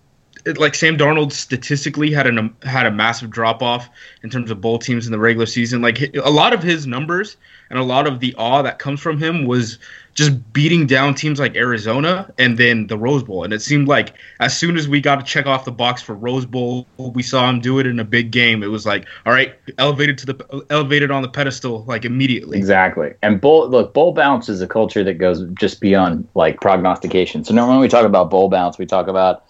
like 0.57 0.75
Sam 0.75 0.97
Darnold 0.97 1.31
statistically 1.31 2.11
had 2.11 2.27
an 2.27 2.55
had 2.63 2.85
a 2.85 2.91
massive 2.91 3.29
drop 3.29 3.63
off 3.63 3.89
in 4.23 4.29
terms 4.29 4.51
of 4.51 4.61
bowl 4.61 4.77
teams 4.77 5.05
in 5.05 5.11
the 5.11 5.19
regular 5.19 5.45
season. 5.45 5.81
Like 5.81 6.15
a 6.15 6.29
lot 6.29 6.53
of 6.53 6.61
his 6.61 6.85
numbers 6.85 7.37
and 7.69 7.79
a 7.79 7.83
lot 7.83 8.07
of 8.07 8.19
the 8.19 8.35
awe 8.35 8.61
that 8.61 8.79
comes 8.79 8.99
from 8.99 9.17
him 9.17 9.45
was 9.45 9.79
just 10.13 10.53
beating 10.53 10.87
down 10.87 11.13
teams 11.13 11.39
like 11.39 11.55
Arizona 11.55 12.31
and 12.37 12.57
then 12.57 12.87
the 12.87 12.97
Rose 12.97 13.23
Bowl. 13.23 13.43
And 13.43 13.51
it 13.51 13.61
seemed 13.61 13.87
like 13.87 14.13
as 14.39 14.55
soon 14.55 14.77
as 14.77 14.87
we 14.87 15.01
got 15.01 15.17
to 15.17 15.25
check 15.25 15.45
off 15.45 15.65
the 15.65 15.71
box 15.71 16.01
for 16.01 16.15
Rose 16.15 16.45
Bowl, 16.45 16.87
we 16.97 17.21
saw 17.21 17.49
him 17.49 17.59
do 17.59 17.79
it 17.79 17.87
in 17.87 17.99
a 17.99 18.05
big 18.05 18.31
game. 18.31 18.63
It 18.63 18.67
was 18.67 18.85
like, 18.85 19.07
all 19.25 19.33
right, 19.33 19.55
elevated 19.77 20.17
to 20.19 20.25
the 20.27 20.65
elevated 20.69 21.11
on 21.11 21.21
the 21.21 21.27
pedestal 21.27 21.83
like 21.85 22.05
immediately. 22.05 22.57
Exactly. 22.57 23.13
And 23.23 23.41
bowl 23.41 23.67
look, 23.67 23.93
bowl 23.93 24.13
bounce 24.13 24.47
is 24.47 24.61
a 24.61 24.67
culture 24.67 25.03
that 25.03 25.15
goes 25.15 25.43
just 25.55 25.81
beyond 25.81 26.27
like 26.35 26.61
prognostication. 26.61 27.43
So 27.43 27.53
normally 27.53 27.77
when 27.77 27.81
we 27.81 27.89
talk 27.89 28.05
about 28.05 28.29
bowl 28.29 28.47
bounce, 28.47 28.77
we 28.77 28.85
talk 28.85 29.07
about 29.07 29.43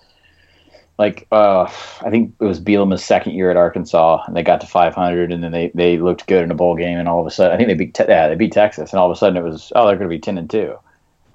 like 0.97 1.27
uh, 1.31 1.63
I 1.63 2.09
think 2.09 2.33
it 2.39 2.45
was 2.45 2.59
Bielema's 2.59 3.03
second 3.03 3.33
year 3.33 3.51
at 3.51 3.57
Arkansas, 3.57 4.23
and 4.25 4.35
they 4.35 4.43
got 4.43 4.61
to 4.61 4.67
500, 4.67 5.31
and 5.31 5.43
then 5.43 5.51
they, 5.51 5.71
they 5.75 5.97
looked 5.97 6.27
good 6.27 6.43
in 6.43 6.51
a 6.51 6.55
bowl 6.55 6.75
game, 6.75 6.97
and 6.97 7.07
all 7.07 7.19
of 7.19 7.27
a 7.27 7.31
sudden, 7.31 7.53
I 7.53 7.57
think 7.57 7.67
they 7.67 7.73
beat 7.73 7.93
te- 7.93 8.05
yeah 8.07 8.29
they 8.29 8.35
beat 8.35 8.53
Texas, 8.53 8.91
and 8.91 8.99
all 8.99 9.09
of 9.09 9.15
a 9.15 9.19
sudden 9.19 9.37
it 9.37 9.43
was 9.43 9.71
oh 9.75 9.87
they're 9.87 9.97
going 9.97 10.09
to 10.09 10.15
be 10.15 10.19
10 10.19 10.37
and 10.37 10.49
two. 10.49 10.77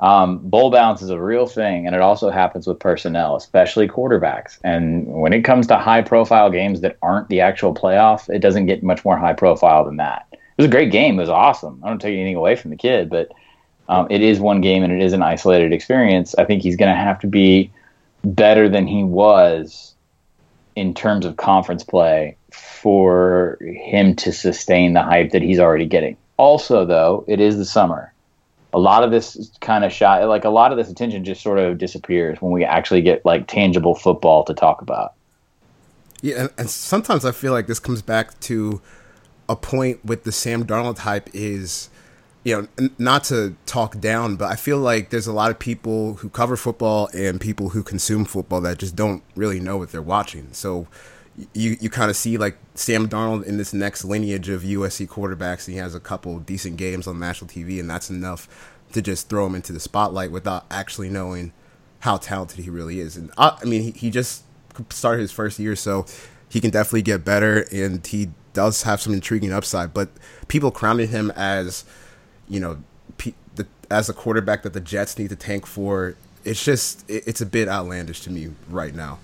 Um, 0.01 0.39
bowl 0.39 0.71
bounce 0.71 1.03
is 1.03 1.11
a 1.11 1.21
real 1.21 1.47
thing, 1.47 1.87
and 1.87 1.95
it 1.95 2.01
also 2.01 2.31
happens 2.31 2.67
with 2.67 2.79
personnel, 2.79 3.37
especially 3.37 3.87
quarterbacks. 3.87 4.59
And 4.65 5.07
when 5.07 5.35
it 5.35 5.43
comes 5.43 5.67
to 5.67 5.77
high 5.77 6.01
profile 6.01 6.51
games 6.51 6.81
that 6.81 6.97
aren't 7.03 7.29
the 7.29 7.43
actual 7.43 7.75
playoff, 7.75 8.31
it 8.35 8.39
doesn't 8.39 8.65
get 8.65 8.83
much 8.83 9.05
more 9.05 9.19
high 9.19 9.35
profile 9.35 9.85
than 9.85 9.99
that. 9.99 10.27
It 10.33 10.39
was 10.57 10.67
a 10.67 10.71
great 10.71 10.91
game. 10.91 11.19
It 11.19 11.23
was 11.23 11.29
awesome. 11.29 11.83
I 11.85 11.89
don't 11.89 12.01
take 12.01 12.15
anything 12.15 12.35
away 12.35 12.57
from 12.57 12.71
the 12.71 12.79
kid, 12.79 13.11
but 13.11 13.31
um, 13.91 14.07
it 14.09 14.23
is 14.23 14.41
one 14.41 14.63
game 14.63 14.83
and 14.83 14.93
it 14.93 15.03
is 15.05 15.13
an 15.13 15.23
isolated 15.23 15.73
experience. 15.73 16.35
I 16.39 16.45
think 16.45 16.63
he's 16.63 16.77
going 16.77 16.91
to 16.91 16.97
have 16.97 17.19
to 17.21 17.27
be 17.27 17.71
better 18.25 18.69
than 18.69 18.87
he 18.87 19.03
was 19.03 19.95
in 20.77 20.95
terms 20.95 21.27
of 21.27 21.37
conference 21.37 21.85
play 21.85 22.37
for 22.53 23.59
him 23.61 24.17
to 24.17 24.33
sustain 24.33 24.95
the 24.95 25.03
hype 25.03 25.31
that 25.33 25.43
he's 25.43 25.59
already 25.59 25.87
getting. 25.87 26.17
Also, 26.37 26.87
though, 26.87 27.25
it 27.29 27.41
is 27.41 27.57
the 27.57 27.65
summer. 27.65 28.13
A 28.73 28.79
lot 28.79 29.05
of 29.05 29.11
this 29.11 29.51
kind 29.61 29.85
of 29.85 29.93
shot, 29.93 30.27
like 30.29 30.45
a 30.45 30.49
lot 30.49 30.73
of 30.73 30.79
this 30.79 30.89
attention 30.89 31.25
just 31.25 31.43
sort 31.43 31.59
of 31.59 31.77
disappears 31.77 32.41
when 32.41 32.53
we 32.53 32.65
actually 32.65 33.03
get 33.03 33.25
like 33.27 33.47
tangible 33.47 33.95
football 33.95 34.45
to 34.45 34.55
talk 34.55 34.81
about. 34.81 35.15
Yeah, 36.23 36.49
and, 36.57 36.71
sometimes 36.71 37.25
I 37.25 37.33
feel 37.33 37.53
like 37.53 37.67
this 37.67 37.79
comes 37.79 38.01
back 38.01 38.39
to 38.41 38.81
a 39.49 39.57
point 39.57 40.05
with 40.05 40.25
the 40.25 40.33
Sam 40.33 40.65
Darnold 40.65 40.99
hype 40.99 41.29
is 41.35 41.90
you 42.45 42.57
know, 42.57 42.69
n- 42.79 42.95
not 42.99 43.25
to 43.25 43.55
talk 43.67 44.01
down, 44.01 44.37
but 44.37 44.51
I 44.51 44.57
feel 44.57 44.79
like 44.79 45.11
there's 45.11 45.27
a 45.27 45.33
lot 45.33 45.51
of 45.51 45.59
people 45.59 46.15
who 46.15 46.29
cover 46.29 46.57
football 46.57 47.09
and 47.13 47.41
people 47.41 47.71
who 47.71 47.83
consume 47.83 48.25
football 48.25 48.61
that 48.63 48.79
just 48.79 48.97
don't 48.97 49.23
really 49.37 49.61
know 49.61 49.77
what 49.77 49.93
they're 49.93 50.03
watching. 50.03 50.53
So 50.53 50.87
you 51.55 51.77
you 51.81 51.91
kind 51.91 52.11
of 52.11 52.17
see 52.17 52.37
like 52.37 52.57
Sam 52.75 53.09
Darnold 53.09 53.45
in 53.45 53.57
this 53.57 53.73
next 53.73 54.05
lineage 54.05 54.49
of 54.49 54.63
USC 54.63 55.09
quarterbacks. 55.09 55.67
he 55.67 55.77
has 55.77 55.95
a 55.95 56.01
couple 56.01 56.39
decent 56.41 56.77
games 56.77 57.07
on 57.07 57.19
national 57.19 57.51
TV, 57.51 57.79
and 57.81 57.89
that's 57.89 58.11
enough 58.11 58.49
to 58.93 59.03
just 59.03 59.29
throw 59.29 59.47
him 59.47 59.55
into 59.55 59.73
the 59.73 59.81
spotlight 59.81 60.31
without 60.33 60.65
actually 60.71 61.09
knowing 61.09 61.53
how 62.01 62.17
talented 62.17 62.65
he 62.65 62.71
really 62.71 63.01
is. 63.01 63.17
And 63.17 63.31
I, 63.39 63.59
I 63.61 63.65
mean, 63.65 63.83
he, 63.83 63.91
he 63.93 64.11
just 64.11 64.45
started 64.89 65.21
his 65.21 65.33
first 65.33 65.59
year, 65.59 65.77
so 65.77 66.07
he 66.49 66.61
can 66.61 66.71
definitely 66.71 67.03
get 67.03 67.25
better, 67.25 67.67
and 67.71 68.05
he 68.07 68.31
does 68.53 68.83
have 68.83 69.01
some 69.01 69.13
intriguing 69.13 69.53
upside. 69.53 69.95
But 69.95 70.09
people 70.49 70.71
crowning 70.71 71.09
him 71.09 71.31
as 71.37 71.85
you 72.51 72.61
know, 72.61 72.77
P- 73.17 73.35
the, 73.55 73.67
as 73.91 74.11
a 74.11 74.13
quarterback 74.13 74.63
that 74.65 74.75
the 74.75 74.81
Jets 74.81 75.19
need 75.19 75.31
to 75.31 75.37
tank 75.37 75.65
for, 75.65 76.17
it's 76.45 76.63
just 76.63 77.09
it, 77.09 77.23
it's 77.27 77.41
a 77.41 77.47
bit 77.47 77.69
outlandish 77.69 78.21
to 78.23 78.31
me 78.31 78.51
right 78.69 78.95
now. 78.95 79.19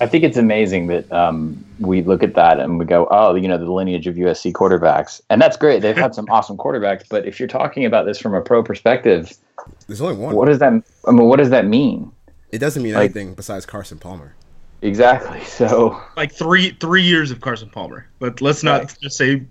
I 0.00 0.06
think 0.06 0.24
it's 0.24 0.36
amazing 0.36 0.88
that 0.88 1.10
um, 1.12 1.64
we 1.78 2.02
look 2.02 2.24
at 2.24 2.34
that 2.34 2.58
and 2.58 2.78
we 2.80 2.84
go, 2.84 3.06
oh, 3.10 3.36
you 3.36 3.46
know, 3.46 3.56
the 3.56 3.70
lineage 3.70 4.08
of 4.08 4.16
USC 4.16 4.52
quarterbacks, 4.52 5.20
and 5.30 5.40
that's 5.40 5.56
great. 5.56 5.82
They've 5.82 5.96
had 5.96 6.14
some 6.14 6.26
awesome 6.30 6.56
quarterbacks, 6.56 7.04
but 7.08 7.26
if 7.26 7.38
you're 7.38 7.48
talking 7.48 7.84
about 7.84 8.04
this 8.04 8.18
from 8.18 8.34
a 8.34 8.40
pro 8.40 8.62
perspective, 8.62 9.32
there's 9.86 10.00
only 10.00 10.16
one. 10.16 10.34
What 10.34 10.46
does 10.46 10.58
that? 10.58 10.72
I 11.06 11.12
mean, 11.12 11.26
what 11.26 11.36
does 11.36 11.50
that 11.50 11.66
mean? 11.66 12.10
It 12.50 12.58
doesn't 12.58 12.82
mean 12.82 12.94
like, 12.94 13.04
anything 13.04 13.34
besides 13.34 13.64
Carson 13.64 13.98
Palmer. 13.98 14.34
Exactly. 14.82 15.40
So, 15.44 16.00
like 16.16 16.32
three 16.32 16.76
three 16.80 17.02
years 17.02 17.30
of 17.30 17.40
Carson 17.40 17.70
Palmer, 17.70 18.08
but 18.18 18.40
let's 18.40 18.64
not 18.64 18.80
right. 18.82 18.98
just 19.00 19.16
say 19.16 19.42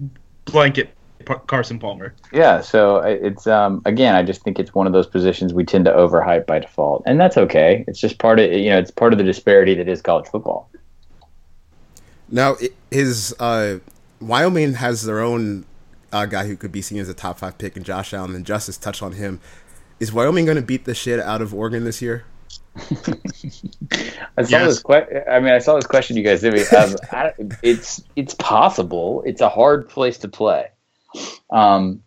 blanket 0.46 0.90
Carson 1.24 1.80
Palmer. 1.80 2.14
Yeah, 2.32 2.62
so 2.62 2.98
it's 2.98 3.48
um, 3.48 3.82
again, 3.86 4.16
I 4.16 4.24
just 4.24 4.44
think 4.44 4.60
it's 4.60 4.74
one 4.74 4.88
of 4.88 4.94
those 4.94 5.08
positions 5.08 5.54
we 5.54 5.66
tend 5.66 5.86
to 5.86 5.92
overhype 5.92 6.46
by 6.46 6.60
default, 6.60 7.04
and 7.06 7.20
that's 7.20 7.38
okay. 7.38 7.84
It's 7.88 8.00
just 8.00 8.20
part 8.20 8.40
of 8.40 8.52
you 8.52 8.70
know, 8.70 8.80
it's 8.80 8.92
part 8.92 9.14
of 9.14 9.18
the 9.18 9.26
disparity 9.26 9.76
that 9.76 9.88
is 9.88 10.02
college 10.02 10.28
football. 10.28 10.70
Now, 12.30 12.56
his 12.90 13.36
uh, 13.40 13.80
Wyoming 14.20 14.76
has 14.76 15.04
their 15.04 15.20
own 15.20 15.66
uh, 16.12 16.26
guy 16.26 16.48
who 16.48 16.56
could 16.56 16.72
be 16.72 16.82
seen 16.82 17.00
as 17.00 17.10
a 17.10 17.14
top 17.14 17.40
five 17.40 17.58
pick, 17.58 17.76
and 17.76 17.86
Josh 17.86 18.14
Allen. 18.14 18.36
And 18.36 18.46
Justice 18.46 18.78
touched 18.78 19.04
on 19.04 19.14
him. 19.14 19.40
Is 20.00 20.14
Wyoming 20.14 20.46
going 20.46 20.58
to 20.58 20.64
beat 20.64 20.86
the 20.86 20.96
shit 20.96 21.20
out 21.20 21.42
of 21.42 21.54
Oregon 21.54 21.84
this 21.84 22.02
year? 22.02 22.26
I 24.38 24.44
saw 24.44 24.58
yes. 24.58 24.66
this. 24.66 24.84
Que- 24.84 25.24
I 25.30 25.40
mean, 25.40 25.54
I 25.54 25.60
saw 25.60 25.76
this 25.76 25.88
question 25.88 26.18
you 26.18 26.24
guys 26.24 26.42
did. 26.42 26.54
Um, 26.74 26.96
it's 27.62 28.04
it's 28.16 28.34
possible. 28.36 29.24
It's 29.26 29.42
a 29.42 29.50
hard 29.50 29.90
place 29.90 30.18
to 30.20 30.28
play. 30.28 30.70
Um, 31.50 32.02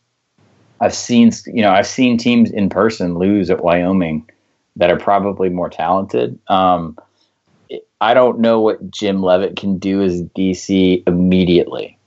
I've 0.81 0.95
seen, 0.95 1.31
you 1.47 1.63
know, 1.63 1.71
I've 1.71 1.87
seen 1.87 2.19
teams 2.19 2.51
in 2.51 2.69
person 2.69 3.19
lose 3.19 3.51
at 3.51 3.63
Wyoming 3.63 4.29
that 4.77 4.91
are 4.91 4.99
probably 4.99 5.49
more 5.49 5.71
talented. 5.71 6.39
Um, 6.49 6.99
I 8.01 8.15
don't 8.15 8.41
know 8.41 8.61
what 8.61 8.91
Jim 8.91 9.23
Leavitt 9.23 9.57
can 9.57 9.79
do 9.79 10.03
as 10.03 10.23
DC 10.23 11.03
immediately. 11.07 11.99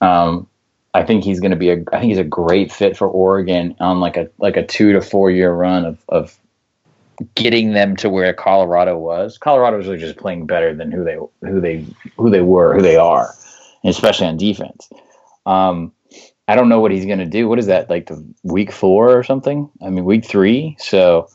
Um, 0.00 0.46
I 0.94 1.02
think 1.02 1.24
he's 1.24 1.40
going 1.40 1.50
to 1.50 1.56
be 1.56 1.70
a. 1.70 1.82
I 1.92 2.00
think 2.00 2.10
he's 2.10 2.18
a 2.18 2.24
great 2.24 2.70
fit 2.70 2.96
for 2.96 3.08
Oregon 3.08 3.74
on 3.80 4.00
like 4.00 4.16
a 4.16 4.28
like 4.38 4.56
a 4.56 4.64
two 4.64 4.92
to 4.92 5.00
four 5.00 5.30
year 5.30 5.52
run 5.52 5.84
of 5.84 5.98
of 6.08 6.38
getting 7.34 7.72
them 7.72 7.96
to 7.96 8.10
where 8.10 8.32
Colorado 8.32 8.98
was. 8.98 9.38
Colorado 9.38 9.78
was 9.78 9.86
really 9.86 9.98
just 9.98 10.18
playing 10.18 10.46
better 10.46 10.74
than 10.74 10.92
who 10.92 11.02
they 11.02 11.16
who 11.48 11.60
they 11.60 11.86
who 12.16 12.30
they 12.30 12.42
were, 12.42 12.74
who 12.74 12.82
they 12.82 12.96
are, 12.96 13.34
especially 13.84 14.26
on 14.26 14.36
defense. 14.36 14.90
Um, 15.46 15.92
I 16.52 16.54
don't 16.54 16.68
know 16.68 16.80
what 16.80 16.92
he's 16.92 17.06
going 17.06 17.18
to 17.18 17.24
do. 17.24 17.48
What 17.48 17.58
is 17.58 17.64
that 17.68 17.88
like 17.88 18.08
the 18.08 18.22
week 18.42 18.72
four 18.72 19.16
or 19.16 19.22
something? 19.22 19.70
I 19.80 19.88
mean, 19.88 20.04
week 20.04 20.26
three. 20.26 20.76
So 20.78 21.30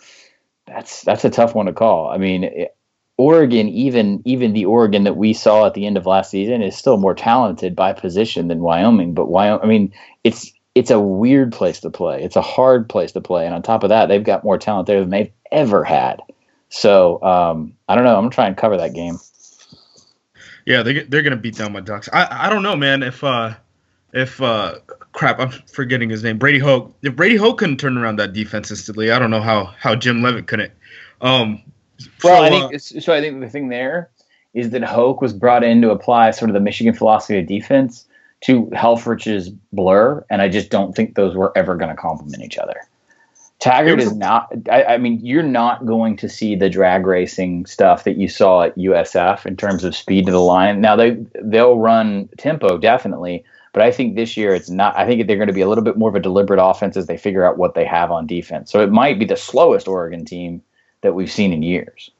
that's 0.67 1.01
that's 1.01 1.25
a 1.25 1.31
tough 1.31 1.55
one 1.55 1.65
to 1.65 1.73
call. 1.73 2.07
I 2.09 2.17
mean, 2.17 2.43
it, 2.43 2.77
Oregon, 3.17 3.67
even 3.67 4.21
even 4.25 4.53
the 4.53 4.65
Oregon 4.65 5.05
that 5.05 5.17
we 5.17 5.33
saw 5.33 5.65
at 5.65 5.73
the 5.73 5.87
end 5.87 5.97
of 5.97 6.05
last 6.05 6.29
season, 6.29 6.61
is 6.61 6.77
still 6.77 6.97
more 6.97 7.15
talented 7.15 7.75
by 7.75 7.93
position 7.93 8.47
than 8.47 8.59
Wyoming. 8.59 9.15
But 9.15 9.25
Wyoming, 9.27 9.63
I 9.63 9.65
mean, 9.65 9.93
it's 10.23 10.51
it's 10.75 10.91
a 10.91 10.99
weird 10.99 11.51
place 11.51 11.79
to 11.79 11.89
play. 11.89 12.21
It's 12.21 12.35
a 12.35 12.41
hard 12.43 12.87
place 12.87 13.13
to 13.13 13.21
play, 13.21 13.47
and 13.47 13.55
on 13.55 13.63
top 13.63 13.81
of 13.81 13.89
that, 13.89 14.09
they've 14.09 14.23
got 14.23 14.43
more 14.43 14.59
talent 14.59 14.85
there 14.85 14.99
than 14.99 15.09
they've 15.09 15.31
ever 15.51 15.83
had. 15.83 16.21
So 16.69 17.19
um, 17.23 17.73
I 17.89 17.95
don't 17.95 18.03
know. 18.03 18.15
I'm 18.17 18.21
gonna 18.21 18.29
try 18.29 18.45
and 18.45 18.55
cover 18.55 18.77
that 18.77 18.93
game. 18.93 19.17
Yeah, 20.67 20.83
they 20.83 21.05
they're 21.05 21.23
gonna 21.23 21.37
beat 21.37 21.55
down 21.55 21.73
my 21.73 21.81
Ducks. 21.81 22.07
I 22.13 22.45
I 22.45 22.49
don't 22.51 22.61
know, 22.61 22.75
man. 22.75 23.01
If 23.01 23.23
uh 23.23 23.55
if 24.13 24.41
uh 24.41 24.75
crap, 25.11 25.39
I'm 25.39 25.49
forgetting 25.49 26.09
his 26.09 26.23
name. 26.23 26.37
Brady 26.37 26.59
Hoke. 26.59 26.95
If 27.01 27.15
Brady 27.15 27.35
Hoke 27.35 27.57
couldn't 27.57 27.77
turn 27.77 27.97
around 27.97 28.17
that 28.17 28.33
defense 28.33 28.69
instantly, 28.69 29.11
I 29.11 29.19
don't 29.19 29.31
know 29.31 29.41
how 29.41 29.65
how 29.65 29.95
Jim 29.95 30.21
Leavitt 30.21 30.47
couldn't. 30.47 30.71
Um, 31.21 31.63
well, 32.23 32.37
so, 32.37 32.43
I 32.43 32.49
think 32.49 32.73
uh, 32.75 33.01
so. 33.01 33.13
I 33.13 33.21
think 33.21 33.41
the 33.41 33.49
thing 33.49 33.69
there 33.69 34.09
is 34.53 34.69
that 34.71 34.83
Hoke 34.83 35.21
was 35.21 35.33
brought 35.33 35.63
in 35.63 35.81
to 35.81 35.91
apply 35.91 36.31
sort 36.31 36.49
of 36.49 36.53
the 36.53 36.59
Michigan 36.59 36.93
philosophy 36.93 37.39
of 37.39 37.47
defense 37.47 38.05
to 38.41 38.69
Helfrich's 38.73 39.49
blur, 39.49 40.23
and 40.29 40.41
I 40.41 40.49
just 40.49 40.69
don't 40.69 40.95
think 40.95 41.15
those 41.15 41.35
were 41.35 41.55
ever 41.57 41.75
going 41.75 41.89
to 41.89 41.99
complement 41.99 42.43
each 42.43 42.57
other. 42.57 42.87
Taggart 43.59 43.99
is 43.99 44.15
not. 44.15 44.53
I, 44.69 44.83
I, 44.83 44.97
mean, 44.99 45.19
you're 45.25 45.41
not 45.41 45.87
going 45.87 46.15
to 46.17 46.29
see 46.29 46.53
the 46.53 46.69
drag 46.69 47.07
racing 47.07 47.65
stuff 47.65 48.03
that 48.03 48.17
you 48.17 48.27
saw 48.27 48.61
at 48.61 48.77
USF 48.77 49.47
in 49.47 49.57
terms 49.57 49.83
of 49.83 49.95
speed 49.95 50.27
to 50.27 50.31
the 50.31 50.41
line. 50.41 50.79
Now 50.79 50.95
they 50.95 51.17
they'll 51.41 51.79
run 51.79 52.29
tempo 52.37 52.77
definitely, 52.77 53.43
but 53.73 53.81
I 53.81 53.91
think 53.91 54.15
this 54.15 54.37
year 54.37 54.53
it's 54.53 54.69
not. 54.69 54.97
I 54.97 55.05
think 55.05 55.27
they're 55.27 55.37
going 55.37 55.47
to 55.47 55.53
be 55.53 55.61
a 55.61 55.67
little 55.67 55.83
bit 55.83 55.97
more 55.97 56.09
of 56.09 56.15
a 56.15 56.19
deliberate 56.19 56.63
offense 56.63 56.97
as 56.97 57.07
they 57.07 57.17
figure 57.17 57.45
out 57.45 57.57
what 57.57 57.73
they 57.73 57.85
have 57.85 58.11
on 58.11 58.27
defense. 58.27 58.71
So 58.71 58.81
it 58.81 58.91
might 58.91 59.19
be 59.19 59.25
the 59.25 59.37
slowest 59.37 59.87
Oregon 59.87 60.25
team 60.25 60.61
that 61.01 61.13
we've 61.13 61.31
seen 61.31 61.53
in 61.53 61.63
years. 61.63 62.11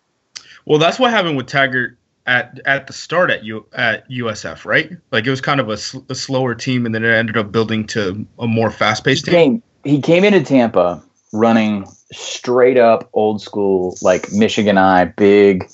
Well, 0.66 0.80
that's 0.80 1.00
what 1.00 1.12
happened 1.12 1.38
with 1.38 1.48
Taggart 1.48 1.98
at 2.26 2.60
at 2.66 2.88
the 2.88 2.94
start 2.94 3.32
at 3.32 3.44
U 3.44 3.66
at 3.74 4.08
USF, 4.10 4.66
right? 4.66 4.92
Like 5.12 5.26
it 5.26 5.30
was 5.30 5.42
kind 5.42 5.60
of 5.60 5.70
a, 5.70 5.78
sl- 5.78 6.00
a 6.10 6.16
slower 6.16 6.54
team, 6.54 6.86
and 6.86 6.94
then 6.94 7.04
it 7.04 7.10
ended 7.10 7.38
up 7.38 7.52
building 7.52 7.88
to 7.88 8.28
a 8.38 8.48
more 8.48 8.70
fast 8.70 9.04
paced 9.04 9.26
team. 9.26 9.64
He 9.84 10.02
came 10.02 10.24
into 10.24 10.44
Tampa 10.44 11.02
running 11.34 11.88
straight 12.12 12.78
up 12.78 13.10
old 13.14 13.42
school, 13.42 13.98
like 14.02 14.32
Michigan 14.32 14.78
I, 14.78 15.06
big, 15.06 15.70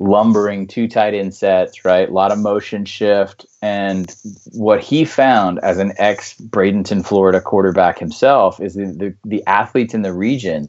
lumbering 0.00 0.66
two 0.66 0.88
tight 0.88 1.14
end 1.14 1.34
sets, 1.34 1.84
right? 1.84 2.08
A 2.08 2.12
lot 2.12 2.32
of 2.32 2.38
motion 2.38 2.84
shift. 2.84 3.46
And 3.62 4.14
what 4.52 4.82
he 4.82 5.04
found 5.04 5.60
as 5.60 5.78
an 5.78 5.92
ex 5.98 6.34
Bradenton, 6.34 7.06
Florida 7.06 7.40
quarterback 7.40 7.98
himself 7.98 8.60
is 8.60 8.74
the, 8.74 8.86
the, 8.86 9.14
the 9.24 9.46
athletes 9.46 9.94
in 9.94 10.02
the 10.02 10.12
region. 10.12 10.68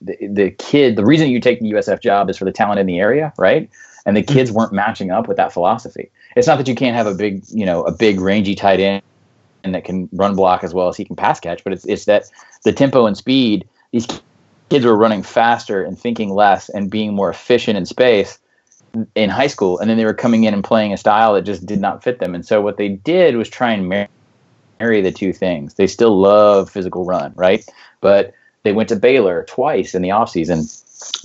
The, 0.00 0.16
the 0.26 0.50
kid, 0.52 0.96
the 0.96 1.04
reason 1.04 1.30
you 1.30 1.40
take 1.40 1.60
the 1.60 1.72
USF 1.72 2.00
job 2.00 2.30
is 2.30 2.38
for 2.38 2.44
the 2.44 2.52
talent 2.52 2.78
in 2.78 2.86
the 2.86 3.00
area, 3.00 3.32
right? 3.36 3.68
And 4.06 4.16
the 4.16 4.22
kids 4.22 4.50
mm-hmm. 4.50 4.58
weren't 4.58 4.72
matching 4.72 5.10
up 5.10 5.28
with 5.28 5.36
that 5.36 5.52
philosophy. 5.52 6.10
It's 6.36 6.46
not 6.46 6.58
that 6.58 6.68
you 6.68 6.74
can't 6.74 6.96
have 6.96 7.06
a 7.06 7.14
big, 7.14 7.42
you 7.48 7.66
know, 7.66 7.82
a 7.82 7.92
big 7.92 8.20
rangy 8.20 8.54
tight 8.54 8.80
end 8.80 9.02
and 9.64 9.74
that 9.74 9.84
can 9.84 10.08
run 10.12 10.34
block 10.34 10.64
as 10.64 10.72
well 10.74 10.88
as 10.88 10.96
he 10.96 11.04
can 11.04 11.16
pass 11.16 11.40
catch. 11.40 11.62
But 11.64 11.72
it's 11.72 11.84
it's 11.86 12.04
that 12.06 12.24
the 12.64 12.72
tempo 12.72 13.06
and 13.06 13.16
speed. 13.16 13.66
These 13.90 14.06
kids 14.72 14.86
were 14.86 14.96
running 14.96 15.22
faster 15.22 15.84
and 15.84 15.98
thinking 15.98 16.30
less 16.30 16.70
and 16.70 16.90
being 16.90 17.12
more 17.12 17.28
efficient 17.28 17.76
in 17.76 17.84
space 17.84 18.38
in 19.14 19.28
high 19.28 19.46
school, 19.46 19.78
and 19.78 19.90
then 19.90 19.98
they 19.98 20.04
were 20.06 20.14
coming 20.14 20.44
in 20.44 20.54
and 20.54 20.64
playing 20.64 20.94
a 20.94 20.96
style 20.96 21.34
that 21.34 21.42
just 21.42 21.66
did 21.66 21.78
not 21.78 22.02
fit 22.02 22.20
them. 22.20 22.34
And 22.34 22.46
so 22.46 22.62
what 22.62 22.78
they 22.78 22.88
did 22.88 23.36
was 23.36 23.50
try 23.50 23.72
and 23.72 23.86
marry 23.86 25.02
the 25.02 25.12
two 25.12 25.34
things. 25.34 25.74
They 25.74 25.86
still 25.86 26.18
love 26.18 26.70
physical 26.70 27.04
run, 27.04 27.34
right? 27.36 27.62
But 28.00 28.32
they 28.62 28.72
went 28.72 28.88
to 28.88 28.96
Baylor 28.96 29.44
twice 29.46 29.94
in 29.94 30.00
the 30.00 30.08
offseason, 30.08 30.64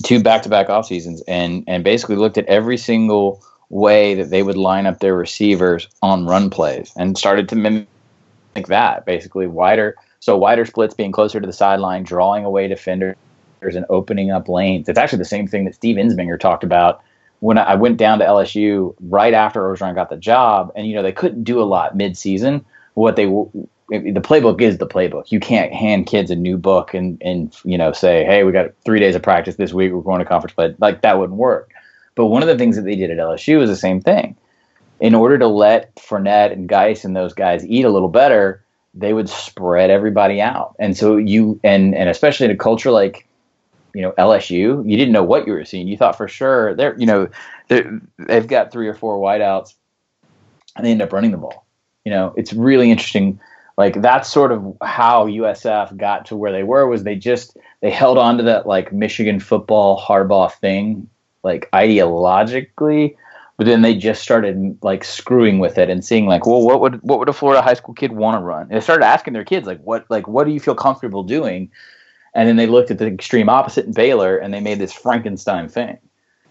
two 0.03 0.21
back-to-back 0.21 0.69
off 0.69 0.87
seasons, 0.87 1.21
and 1.21 1.63
and 1.67 1.85
basically 1.85 2.17
looked 2.17 2.37
at 2.37 2.45
every 2.47 2.75
single 2.75 3.41
way 3.69 4.13
that 4.15 4.29
they 4.29 4.43
would 4.43 4.57
line 4.57 4.85
up 4.85 4.99
their 4.99 5.15
receivers 5.15 5.87
on 6.01 6.25
run 6.25 6.49
plays 6.49 6.91
and 6.97 7.17
started 7.17 7.47
to 7.47 7.55
mimic 7.55 7.87
that, 8.67 9.05
basically 9.05 9.47
wider. 9.47 9.95
So 10.19 10.35
wider 10.35 10.65
splits, 10.65 10.93
being 10.93 11.13
closer 11.13 11.39
to 11.39 11.47
the 11.47 11.53
sideline, 11.53 12.03
drawing 12.03 12.43
away 12.43 12.67
defenders, 12.67 13.15
and 13.61 13.85
opening 13.89 14.31
up 14.31 14.47
lanes. 14.47 14.89
It's 14.89 14.99
actually 14.99 15.19
the 15.19 15.25
same 15.25 15.47
thing 15.47 15.65
that 15.65 15.75
Steve 15.75 15.97
Ensminger 15.97 16.39
talked 16.39 16.63
about 16.63 17.01
when 17.39 17.57
I 17.57 17.75
went 17.75 17.97
down 17.97 18.19
to 18.19 18.25
LSU 18.25 18.95
right 19.01 19.33
after 19.33 19.61
Orgeron 19.61 19.95
got 19.95 20.09
the 20.09 20.17
job, 20.17 20.71
and 20.75 20.87
you 20.87 20.95
know 20.95 21.03
they 21.03 21.11
couldn't 21.11 21.43
do 21.43 21.61
a 21.61 21.65
lot 21.65 21.95
mid-season. 21.95 22.65
What 22.93 23.15
they 23.15 23.25
the 23.25 24.21
playbook 24.21 24.61
is 24.61 24.79
the 24.79 24.87
playbook. 24.87 25.31
You 25.31 25.39
can't 25.39 25.71
hand 25.71 26.07
kids 26.07 26.31
a 26.31 26.35
new 26.35 26.57
book 26.57 26.93
and 26.93 27.21
and 27.21 27.55
you 27.63 27.77
know 27.77 27.91
say, 27.91 28.25
hey, 28.25 28.43
we 28.43 28.51
got 28.51 28.71
three 28.85 28.99
days 28.99 29.15
of 29.15 29.21
practice 29.21 29.55
this 29.55 29.73
week. 29.73 29.91
We're 29.91 30.01
going 30.01 30.19
to 30.19 30.25
conference 30.25 30.53
play. 30.53 30.75
Like 30.79 31.01
that 31.01 31.19
wouldn't 31.19 31.37
work. 31.37 31.71
But 32.15 32.27
one 32.27 32.41
of 32.41 32.47
the 32.47 32.57
things 32.57 32.75
that 32.75 32.81
they 32.81 32.95
did 32.95 33.11
at 33.11 33.17
LSU 33.17 33.59
was 33.59 33.69
the 33.69 33.75
same 33.75 34.01
thing 34.01 34.35
in 34.99 35.13
order 35.13 35.37
to 35.37 35.47
let 35.47 35.95
Fournette 35.95 36.51
and 36.51 36.67
Guice 36.67 37.05
and 37.05 37.15
those 37.15 37.33
guys 37.33 37.65
eat 37.65 37.85
a 37.85 37.89
little 37.89 38.09
better, 38.09 38.63
they 38.93 39.13
would 39.13 39.29
spread 39.29 39.89
everybody 39.89 40.41
out. 40.41 40.75
And 40.79 40.97
so 40.97 41.17
you 41.17 41.59
and 41.63 41.93
and 41.95 42.09
especially 42.09 42.45
in 42.45 42.51
a 42.51 42.57
culture 42.57 42.91
like 42.91 43.26
you 43.93 44.01
know 44.01 44.11
LSU, 44.13 44.89
you 44.89 44.97
didn't 44.97 45.13
know 45.13 45.23
what 45.23 45.47
you 45.47 45.53
were 45.53 45.65
seeing. 45.65 45.87
You 45.87 45.97
thought 45.97 46.17
for 46.17 46.27
sure 46.27 46.75
they're 46.75 46.97
you 46.99 47.05
know 47.05 47.29
they're, 47.67 47.99
they've 48.17 48.47
got 48.47 48.71
three 48.71 48.87
or 48.87 48.93
four 48.93 49.19
wideouts, 49.19 49.73
and 50.75 50.85
they 50.85 50.91
end 50.91 51.01
up 51.01 51.13
running 51.13 51.31
the 51.31 51.37
ball. 51.37 51.65
You 52.05 52.11
know, 52.11 52.33
it's 52.37 52.53
really 52.53 52.91
interesting. 52.91 53.39
Like 53.77 54.01
that's 54.01 54.29
sort 54.29 54.51
of 54.51 54.75
how 54.81 55.27
USF 55.27 55.95
got 55.97 56.25
to 56.27 56.35
where 56.35 56.51
they 56.51 56.63
were. 56.63 56.87
Was 56.87 57.03
they 57.03 57.15
just 57.15 57.57
they 57.81 57.91
held 57.91 58.17
on 58.17 58.37
to 58.37 58.43
that 58.43 58.65
like 58.65 58.91
Michigan 58.91 59.39
football 59.39 59.99
Harbaugh 59.99 60.51
thing, 60.51 61.09
like 61.43 61.69
ideologically, 61.71 63.15
but 63.57 63.65
then 63.65 63.81
they 63.81 63.95
just 63.95 64.21
started 64.21 64.77
like 64.83 65.03
screwing 65.03 65.57
with 65.57 65.79
it 65.79 65.89
and 65.89 66.05
seeing 66.05 66.27
like, 66.27 66.45
well, 66.45 66.61
what 66.61 66.79
would 66.79 67.01
what 67.01 67.17
would 67.17 67.27
a 67.27 67.33
Florida 67.33 67.61
high 67.61 67.73
school 67.73 67.95
kid 67.95 68.11
want 68.11 68.35
to 68.35 68.39
run? 68.39 68.63
And 68.63 68.71
they 68.71 68.79
started 68.79 69.03
asking 69.03 69.33
their 69.33 69.43
kids 69.43 69.65
like, 69.65 69.81
what 69.81 70.05
like 70.09 70.27
what 70.27 70.45
do 70.45 70.53
you 70.53 70.59
feel 70.59 70.75
comfortable 70.75 71.23
doing? 71.23 71.71
And 72.37 72.47
then 72.47 72.55
they 72.55 72.67
looked 72.67 72.89
at 72.91 72.99
the 72.99 73.07
extreme 73.07 73.49
opposite 73.49 73.85
in 73.85 73.91
Baylor 73.91 74.37
and 74.37 74.53
they 74.53 74.61
made 74.61 74.79
this 74.79 74.93
Frankenstein 74.93 75.67
thing. 75.67 75.97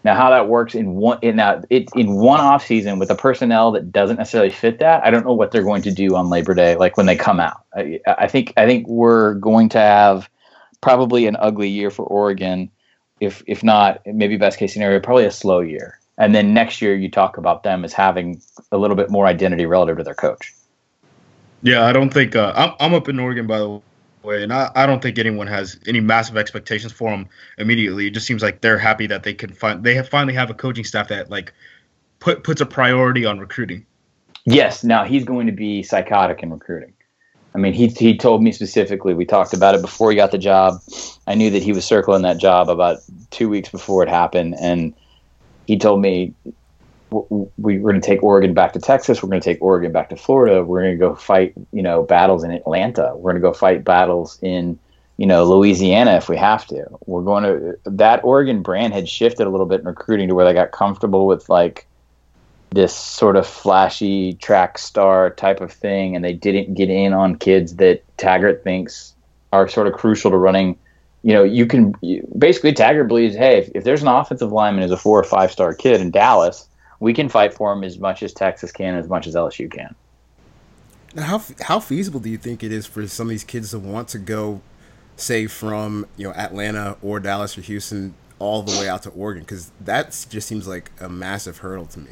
Now, 0.03 0.13
how 0.13 0.29
that 0.29 0.47
works 0.47 0.75
in 0.75 0.93
one 0.93 1.17
in 1.23 1.37
now 1.37 1.63
it, 1.71 1.89
in 1.95 2.13
one 2.13 2.39
off 2.39 2.63
season 2.65 2.99
with 2.99 3.09
a 3.09 3.15
personnel 3.15 3.71
that 3.71 3.91
doesn't 3.91 4.17
necessarily 4.17 4.51
fit 4.51 4.77
that, 4.79 5.03
I 5.03 5.09
don't 5.09 5.25
know 5.25 5.33
what 5.33 5.51
they're 5.51 5.63
going 5.63 5.81
to 5.81 5.91
do 5.91 6.15
on 6.15 6.29
Labor 6.29 6.53
Day, 6.53 6.75
like 6.75 6.95
when 6.97 7.07
they 7.07 7.15
come 7.15 7.39
out. 7.39 7.63
I, 7.75 7.99
I 8.05 8.27
think 8.27 8.53
I 8.55 8.67
think 8.67 8.87
we're 8.87 9.33
going 9.33 9.69
to 9.69 9.79
have 9.79 10.29
probably 10.81 11.25
an 11.25 11.35
ugly 11.39 11.69
year 11.69 11.89
for 11.89 12.05
Oregon, 12.05 12.69
if 13.19 13.41
if 13.47 13.63
not 13.63 14.01
maybe 14.05 14.37
best 14.37 14.59
case 14.59 14.73
scenario, 14.73 14.99
probably 14.99 15.25
a 15.25 15.31
slow 15.31 15.61
year 15.61 15.97
and 16.17 16.33
then 16.33 16.53
next 16.53 16.81
year 16.81 16.95
you 16.95 17.09
talk 17.09 17.37
about 17.37 17.63
them 17.63 17.85
as 17.85 17.93
having 17.93 18.41
a 18.71 18.77
little 18.77 18.95
bit 18.95 19.09
more 19.09 19.25
identity 19.25 19.65
relative 19.65 19.97
to 19.97 20.03
their 20.03 20.15
coach. 20.15 20.53
Yeah, 21.61 21.85
I 21.85 21.93
don't 21.93 22.13
think 22.13 22.35
uh, 22.35 22.53
I'm, 22.55 22.73
I'm 22.79 22.93
up 22.93 23.09
in 23.09 23.19
Oregon 23.19 23.47
by 23.47 23.59
the 23.59 23.81
way, 24.27 24.43
and 24.43 24.53
I, 24.53 24.69
I 24.75 24.85
don't 24.85 25.01
think 25.01 25.17
anyone 25.17 25.47
has 25.47 25.79
any 25.87 25.99
massive 25.99 26.37
expectations 26.37 26.91
for 26.91 27.09
them 27.09 27.27
immediately. 27.57 28.07
It 28.07 28.11
just 28.11 28.27
seems 28.27 28.43
like 28.43 28.61
they're 28.61 28.77
happy 28.77 29.07
that 29.07 29.23
they 29.23 29.33
can 29.33 29.53
find 29.53 29.83
they 29.83 29.95
have 29.95 30.07
finally 30.07 30.33
have 30.33 30.49
a 30.49 30.53
coaching 30.53 30.83
staff 30.83 31.07
that 31.07 31.29
like 31.31 31.53
put 32.19 32.43
puts 32.43 32.61
a 32.61 32.65
priority 32.65 33.25
on 33.25 33.39
recruiting. 33.39 33.85
Yes, 34.45 34.83
now 34.83 35.03
he's 35.03 35.23
going 35.23 35.47
to 35.47 35.53
be 35.53 35.81
psychotic 35.81 36.43
in 36.43 36.51
recruiting. 36.51 36.93
I 37.55 37.57
mean, 37.59 37.73
he 37.73 37.87
he 37.87 38.15
told 38.15 38.43
me 38.43 38.51
specifically. 38.51 39.13
We 39.13 39.25
talked 39.25 39.53
about 39.53 39.73
it 39.73 39.81
before 39.81 40.11
he 40.11 40.15
got 40.15 40.31
the 40.31 40.37
job. 40.37 40.79
I 41.25 41.33
knew 41.33 41.49
that 41.49 41.63
he 41.63 41.71
was 41.71 41.85
circling 41.85 42.21
that 42.21 42.37
job 42.37 42.69
about 42.69 42.99
two 43.31 43.49
weeks 43.49 43.69
before 43.69 44.03
it 44.03 44.09
happened, 44.09 44.55
and 44.61 44.93
he 45.65 45.77
told 45.77 46.01
me 46.01 46.33
we, 47.09 47.77
are 47.77 47.79
going 47.79 47.99
to 47.99 48.05
take 48.05 48.23
Oregon 48.23 48.53
back 48.53 48.73
to 48.73 48.79
Texas. 48.79 49.21
We're 49.21 49.29
going 49.29 49.41
to 49.41 49.45
take 49.45 49.61
Oregon 49.61 49.91
back 49.91 50.09
to 50.09 50.15
Florida. 50.15 50.63
We're 50.63 50.81
going 50.81 50.93
to 50.93 50.97
go 50.97 51.15
fight, 51.15 51.53
you 51.71 51.81
know, 51.81 52.03
battles 52.03 52.43
in 52.43 52.51
Atlanta. 52.51 53.13
We're 53.15 53.31
going 53.31 53.41
to 53.41 53.47
go 53.47 53.53
fight 53.53 53.83
battles 53.83 54.39
in, 54.41 54.77
you 55.17 55.25
know, 55.25 55.45
Louisiana 55.45 56.15
if 56.15 56.29
we 56.29 56.37
have 56.37 56.65
to. 56.67 56.85
We're 57.05 57.23
going 57.23 57.43
to 57.43 57.77
that 57.85 58.23
Oregon 58.23 58.61
brand 58.61 58.93
had 58.93 59.07
shifted 59.07 59.47
a 59.47 59.49
little 59.49 59.65
bit 59.65 59.81
in 59.81 59.85
recruiting 59.85 60.27
to 60.29 60.35
where 60.35 60.45
they 60.45 60.53
got 60.53 60.71
comfortable 60.71 61.27
with 61.27 61.47
like 61.49 61.87
this 62.71 62.93
sort 62.93 63.37
of 63.37 63.47
flashy 63.47 64.33
track 64.33 64.77
star 64.77 65.29
type 65.29 65.61
of 65.61 65.71
thing, 65.71 66.15
and 66.15 66.23
they 66.25 66.33
didn't 66.33 66.73
get 66.73 66.89
in 66.89 67.13
on 67.13 67.37
kids 67.37 67.77
that 67.77 68.03
Taggart 68.17 68.63
thinks 68.63 69.13
are 69.53 69.67
sort 69.67 69.87
of 69.87 69.93
crucial 69.93 70.31
to 70.31 70.37
running 70.37 70.77
you 71.23 71.33
know, 71.33 71.43
you 71.43 71.65
can 71.65 71.93
basically 72.37 72.71
Taggart 72.71 73.09
believes, 73.09 73.35
hey, 73.35 73.57
if, 73.57 73.69
if 73.75 73.83
there's 73.83 74.01
an 74.01 74.07
offensive 74.07 74.51
lineman 74.51 74.83
who's 74.83 74.91
a 74.91 74.97
four 74.97 75.19
or 75.19 75.23
five 75.23 75.51
star 75.51 75.73
kid 75.73 75.99
in 75.99 76.11
Dallas, 76.11 76.69
we 76.99 77.13
can 77.13 77.29
fight 77.29 77.53
for 77.53 77.73
him 77.73 77.83
as 77.83 77.99
much 77.99 78.23
as 78.23 78.33
Texas 78.33 78.71
can, 78.71 78.95
as 78.95 79.07
much 79.07 79.27
as 79.27 79.35
LSU 79.35 79.71
can. 79.71 79.95
Now, 81.13 81.23
how 81.23 81.41
how 81.61 81.79
feasible 81.79 82.19
do 82.19 82.29
you 82.29 82.37
think 82.37 82.63
it 82.63 82.71
is 82.71 82.85
for 82.85 83.07
some 83.07 83.27
of 83.27 83.29
these 83.31 83.43
kids 83.43 83.71
to 83.71 83.79
want 83.79 84.09
to 84.09 84.19
go, 84.19 84.61
say, 85.15 85.47
from 85.47 86.05
you 86.15 86.27
know 86.27 86.33
Atlanta 86.33 86.97
or 87.01 87.19
Dallas 87.19 87.57
or 87.57 87.61
Houston 87.61 88.13
all 88.39 88.61
the 88.61 88.77
way 88.79 88.89
out 88.89 89.03
to 89.03 89.09
Oregon? 89.09 89.43
Because 89.43 89.71
that 89.81 90.25
just 90.29 90.47
seems 90.47 90.67
like 90.67 90.91
a 90.99 91.09
massive 91.09 91.59
hurdle 91.59 91.85
to 91.87 91.99
me. 91.99 92.11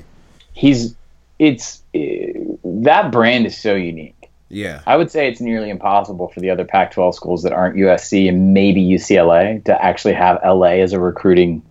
He's 0.54 0.95
it's 1.39 1.82
it, 1.93 2.60
that 2.63 3.12
brand 3.12 3.45
is 3.45 3.58
so 3.58 3.76
unique. 3.76 4.30
Yeah. 4.50 4.82
I 4.86 4.95
would 4.95 5.12
say 5.12 5.28
it's 5.28 5.41
nearly 5.41 5.69
impossible 5.69 6.30
for 6.30 6.39
the 6.39 6.50
other 6.50 6.65
Pac 6.65 6.91
12 6.91 7.15
schools 7.15 7.43
that 7.43 7.52
aren't 7.52 7.76
USC 7.76 8.30
and 8.30 8.54
maybe 8.54 8.82
UCLA 8.82 9.63
to 9.65 9.84
actually 9.84 10.13
have 10.13 10.39
LA 10.45 10.78
as 10.82 10.93
a 10.93 11.00
recruiting 11.00 11.63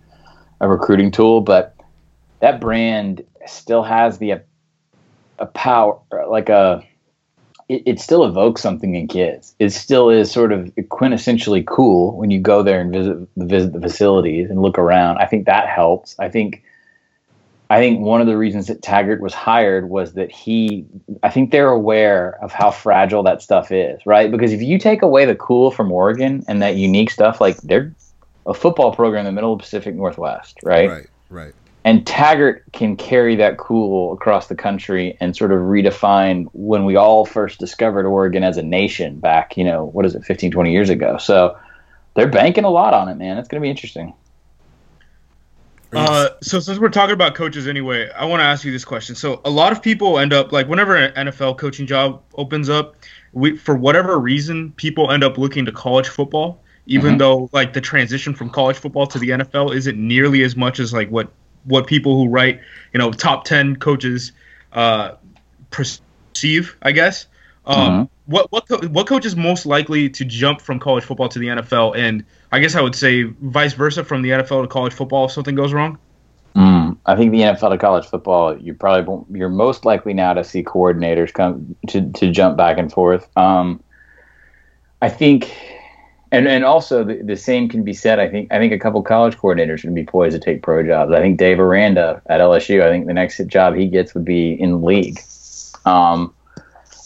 a 0.61 0.67
recruiting 0.67 1.11
tool, 1.11 1.41
but 1.41 1.74
that 2.39 2.59
brand 2.59 3.23
still 3.45 3.83
has 3.83 4.17
the 4.17 4.33
uh, 4.33 4.39
a 5.39 5.45
power 5.45 5.99
like 6.29 6.49
a 6.49 6.83
it, 7.67 7.83
it, 7.85 7.99
still 7.99 8.25
evokes 8.25 8.61
something 8.61 8.93
in 8.93 9.07
kids. 9.07 9.55
It 9.57 9.71
still 9.71 10.09
is 10.11 10.31
sort 10.31 10.51
of 10.51 10.67
quintessentially 10.75 11.65
cool 11.65 12.15
when 12.15 12.29
you 12.29 12.39
go 12.39 12.61
there 12.61 12.79
and 12.79 12.93
visit 12.93 13.27
visit 13.37 13.73
the 13.73 13.81
facilities 13.81 14.49
and 14.49 14.61
look 14.61 14.77
around. 14.77 15.17
I 15.17 15.25
think 15.25 15.47
that 15.47 15.67
helps. 15.67 16.15
I 16.19 16.29
think 16.29 16.63
I 17.69 17.79
think 17.79 18.01
one 18.01 18.21
of 18.21 18.27
the 18.27 18.37
reasons 18.37 18.67
that 18.67 18.83
Taggart 18.83 19.19
was 19.19 19.33
hired 19.33 19.89
was 19.89 20.13
that 20.13 20.31
he 20.31 20.85
I 21.23 21.29
think 21.29 21.51
they're 21.51 21.69
aware 21.71 22.37
of 22.41 22.51
how 22.51 22.69
fragile 22.69 23.23
that 23.23 23.41
stuff 23.41 23.71
is, 23.71 23.99
right? 24.05 24.29
Because 24.29 24.53
if 24.53 24.61
you 24.61 24.77
take 24.77 25.01
away 25.01 25.25
the 25.25 25.35
cool 25.35 25.71
from 25.71 25.91
Oregon 25.91 26.43
and 26.47 26.61
that 26.61 26.75
unique 26.75 27.09
stuff, 27.09 27.41
like 27.41 27.57
they're 27.57 27.93
a 28.45 28.53
football 28.53 28.95
program 28.95 29.21
in 29.21 29.25
the 29.25 29.31
middle 29.31 29.53
of 29.53 29.59
the 29.59 29.63
Pacific 29.63 29.95
Northwest, 29.95 30.59
right? 30.63 30.87
Right, 30.87 31.07
right 31.29 31.53
and 31.85 32.05
Taggart 32.05 32.63
can 32.73 32.97
carry 32.97 33.35
that 33.35 33.59
cool 33.59 34.11
across 34.11 34.47
the 34.47 34.55
country 34.55 35.15
and 35.21 35.37
sort 35.37 35.51
of 35.51 35.59
redefine 35.59 36.47
when 36.53 36.83
we 36.83 36.95
all 36.95 37.27
first 37.27 37.59
discovered 37.59 38.07
Oregon 38.07 38.43
as 38.43 38.57
a 38.57 38.63
nation 38.63 39.19
back, 39.19 39.55
you 39.55 39.63
know, 39.63 39.85
what 39.85 40.03
is 40.03 40.15
it, 40.15 40.25
15, 40.25 40.49
20 40.49 40.71
years 40.71 40.89
ago. 40.89 41.17
So 41.19 41.55
they're 42.15 42.27
banking 42.27 42.63
a 42.63 42.71
lot 42.71 42.95
on 42.95 43.07
it, 43.07 43.15
man. 43.15 43.37
It's 43.37 43.47
going 43.47 43.61
to 43.61 43.63
be 43.63 43.69
interesting. 43.69 44.15
Uh, 45.93 46.29
so 46.41 46.59
since 46.59 46.79
we're 46.79 46.89
talking 46.89 47.13
about 47.13 47.35
coaches 47.35 47.67
anyway, 47.67 48.09
I 48.17 48.25
want 48.25 48.39
to 48.39 48.45
ask 48.45 48.65
you 48.65 48.71
this 48.71 48.83
question. 48.83 49.13
So 49.13 49.39
a 49.45 49.51
lot 49.51 49.71
of 49.71 49.83
people 49.83 50.17
end 50.17 50.33
up 50.33 50.51
like 50.51 50.67
whenever 50.67 50.95
an 50.95 51.27
NFL 51.27 51.59
coaching 51.59 51.85
job 51.85 52.23
opens 52.33 52.67
up, 52.67 52.95
we 53.31 53.55
for 53.55 53.75
whatever 53.75 54.17
reason 54.19 54.71
people 54.71 55.11
end 55.11 55.23
up 55.23 55.37
looking 55.37 55.65
to 55.65 55.71
college 55.71 56.09
football, 56.09 56.63
even 56.87 57.11
mm-hmm. 57.11 57.17
though 57.19 57.49
like 57.53 57.73
the 57.73 57.79
transition 57.79 58.33
from 58.33 58.49
college 58.49 58.75
football 58.75 59.05
to 59.05 59.19
the 59.19 59.29
NFL 59.29 59.75
isn't 59.75 59.95
nearly 59.95 60.41
as 60.41 60.55
much 60.55 60.79
as 60.79 60.91
like 60.91 61.09
what 61.09 61.31
what 61.65 61.87
people 61.87 62.15
who 62.15 62.29
write, 62.29 62.59
you 62.93 62.99
know, 62.99 63.11
top 63.11 63.43
ten 63.43 63.75
coaches 63.75 64.31
uh, 64.73 65.11
perceive, 65.71 66.75
I 66.81 66.91
guess. 66.91 67.27
Um, 67.65 67.77
mm-hmm. 67.77 68.03
What 68.31 68.51
what 68.51 68.67
co- 68.67 68.87
what 68.87 69.07
coach 69.07 69.25
is 69.25 69.35
most 69.35 69.65
likely 69.65 70.09
to 70.09 70.25
jump 70.25 70.61
from 70.61 70.79
college 70.79 71.03
football 71.03 71.29
to 71.29 71.39
the 71.39 71.47
NFL, 71.47 71.95
and 71.95 72.23
I 72.51 72.59
guess 72.59 72.75
I 72.75 72.81
would 72.81 72.95
say 72.95 73.23
vice 73.23 73.73
versa 73.73 74.03
from 74.03 74.21
the 74.21 74.29
NFL 74.29 74.63
to 74.63 74.67
college 74.67 74.93
football 74.93 75.25
if 75.25 75.31
something 75.31 75.55
goes 75.55 75.73
wrong. 75.73 75.97
Mm, 76.55 76.97
I 77.05 77.15
think 77.15 77.31
the 77.31 77.41
NFL 77.41 77.71
to 77.71 77.77
college 77.77 78.05
football, 78.05 78.57
you 78.57 78.73
probably 78.73 79.37
you're 79.37 79.49
most 79.49 79.83
likely 79.85 80.13
now 80.13 80.33
to 80.33 80.43
see 80.43 80.63
coordinators 80.63 81.33
come 81.33 81.75
to 81.87 82.09
to 82.11 82.31
jump 82.31 82.57
back 82.57 82.77
and 82.77 82.91
forth. 82.91 83.29
Um, 83.37 83.83
I 85.01 85.09
think 85.09 85.53
and 86.31 86.47
and 86.47 86.63
also 86.63 87.03
the, 87.03 87.21
the 87.23 87.35
same 87.35 87.69
can 87.69 87.83
be 87.83 87.93
said. 87.93 88.19
I 88.19 88.27
think 88.27 88.51
I 88.51 88.57
think 88.57 88.73
a 88.73 88.79
couple 88.79 89.01
college 89.03 89.37
coordinators 89.37 89.79
should 89.79 89.93
be 89.93 90.05
poised 90.05 90.33
to 90.33 90.39
take 90.39 90.61
pro 90.61 90.85
jobs. 90.85 91.11
I 91.11 91.19
think 91.19 91.37
Dave 91.37 91.59
Aranda 91.59 92.21
at 92.27 92.41
LSU. 92.41 92.83
I 92.83 92.89
think 92.89 93.07
the 93.07 93.13
next 93.13 93.45
job 93.47 93.75
he 93.75 93.87
gets 93.87 94.13
would 94.13 94.25
be 94.25 94.53
in 94.53 94.81
league. 94.81 95.19
Um, 95.85 96.33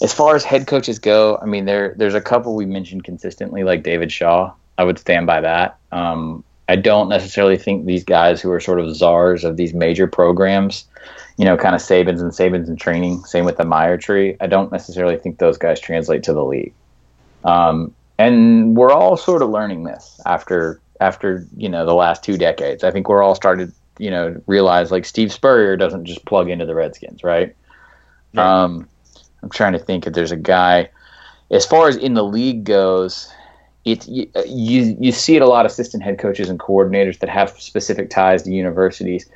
as 0.01 0.13
far 0.13 0.35
as 0.35 0.43
head 0.43 0.67
coaches 0.67 0.99
go, 0.99 1.37
I 1.41 1.45
mean 1.45 1.65
there 1.65 1.93
there's 1.97 2.15
a 2.15 2.21
couple 2.21 2.55
we 2.55 2.65
mentioned 2.65 3.03
consistently, 3.03 3.63
like 3.63 3.83
David 3.83 4.11
Shaw. 4.11 4.53
I 4.77 4.83
would 4.83 4.97
stand 4.97 5.27
by 5.27 5.41
that. 5.41 5.77
Um, 5.91 6.43
I 6.69 6.75
don't 6.75 7.09
necessarily 7.09 7.57
think 7.57 7.85
these 7.85 8.03
guys 8.03 8.39
who 8.39 8.51
are 8.51 8.59
sort 8.59 8.79
of 8.79 8.95
czars 8.95 9.43
of 9.43 9.57
these 9.57 9.73
major 9.73 10.07
programs, 10.07 10.85
you 11.37 11.43
know, 11.43 11.57
kind 11.57 11.75
of 11.75 11.81
Sabans 11.81 12.21
and 12.21 12.31
Sabans 12.31 12.67
and 12.67 12.79
training. 12.79 13.23
Same 13.25 13.43
with 13.43 13.57
the 13.57 13.65
Meyer 13.65 13.97
tree. 13.97 14.37
I 14.39 14.47
don't 14.47 14.71
necessarily 14.71 15.17
think 15.17 15.39
those 15.39 15.57
guys 15.57 15.79
translate 15.79 16.23
to 16.23 16.33
the 16.33 16.45
league. 16.45 16.73
Um, 17.43 17.93
and 18.19 18.75
we're 18.75 18.91
all 18.91 19.17
sort 19.17 19.41
of 19.41 19.49
learning 19.49 19.85
this 19.85 20.19
after 20.27 20.79
after 20.99 21.47
you 21.57 21.69
know 21.69 21.85
the 21.85 21.95
last 21.95 22.23
two 22.23 22.37
decades. 22.37 22.83
I 22.83 22.91
think 22.91 23.09
we're 23.09 23.23
all 23.23 23.33
started 23.33 23.73
you 23.97 24.11
know 24.11 24.39
realize 24.45 24.91
like 24.91 25.05
Steve 25.05 25.31
Spurrier 25.31 25.75
doesn't 25.75 26.05
just 26.05 26.23
plug 26.25 26.49
into 26.49 26.65
the 26.65 26.75
Redskins, 26.75 27.23
right? 27.23 27.55
Um, 28.37 28.87
I'm 29.41 29.49
trying 29.49 29.73
to 29.73 29.79
think 29.79 30.05
if 30.05 30.13
there's 30.13 30.33
a 30.33 30.37
guy 30.37 30.89
as 31.49 31.65
far 31.65 31.87
as 31.87 31.95
in 31.95 32.13
the 32.13 32.23
league 32.23 32.65
goes. 32.65 33.33
It's 33.85 34.07
you, 34.09 34.29
you 34.45 34.97
you 34.99 35.11
see 35.13 35.37
it 35.37 35.41
a 35.41 35.47
lot 35.47 35.65
of 35.65 35.71
assistant 35.71 36.03
head 36.03 36.19
coaches 36.19 36.49
and 36.49 36.59
coordinators 36.59 37.19
that 37.19 37.29
have 37.29 37.49
specific 37.61 38.09
ties 38.09 38.43
to 38.43 38.51
universities, 38.51 39.27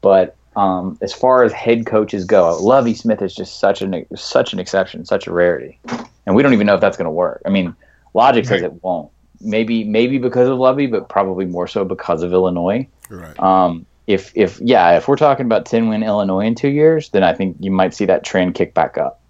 but 0.00 0.36
um, 0.54 0.96
as 1.02 1.12
far 1.12 1.42
as 1.42 1.52
head 1.52 1.84
coaches 1.84 2.24
go, 2.24 2.56
Lovie 2.62 2.94
Smith 2.94 3.20
is 3.20 3.34
just 3.34 3.58
such 3.58 3.82
an 3.82 4.06
such 4.14 4.52
an 4.52 4.60
exception, 4.60 5.04
such 5.04 5.26
a 5.26 5.32
rarity, 5.32 5.80
and 6.24 6.36
we 6.36 6.44
don't 6.44 6.52
even 6.52 6.66
know 6.66 6.76
if 6.76 6.80
that's 6.80 6.96
going 6.96 7.06
to 7.06 7.10
work. 7.10 7.42
I 7.44 7.50
mean, 7.50 7.74
Logic 8.18 8.44
says 8.44 8.62
it 8.62 8.82
won't. 8.82 9.12
Maybe 9.40 9.84
maybe 9.84 10.18
because 10.18 10.48
of 10.48 10.58
Lovie, 10.58 10.88
but 10.88 11.08
probably 11.08 11.44
more 11.46 11.68
so 11.68 11.84
because 11.84 12.24
of 12.24 12.32
Illinois. 12.32 12.88
Right. 13.08 13.38
Um, 13.38 13.86
if 14.08 14.32
if 14.34 14.60
yeah, 14.60 14.96
if 14.96 15.06
we're 15.06 15.16
talking 15.16 15.46
about 15.46 15.66
ten 15.66 15.88
win 15.88 16.02
Illinois 16.02 16.46
in 16.46 16.56
two 16.56 16.68
years, 16.68 17.10
then 17.10 17.22
I 17.22 17.32
think 17.32 17.56
you 17.60 17.70
might 17.70 17.94
see 17.94 18.06
that 18.06 18.24
trend 18.24 18.56
kick 18.56 18.74
back 18.74 18.98
up. 18.98 19.20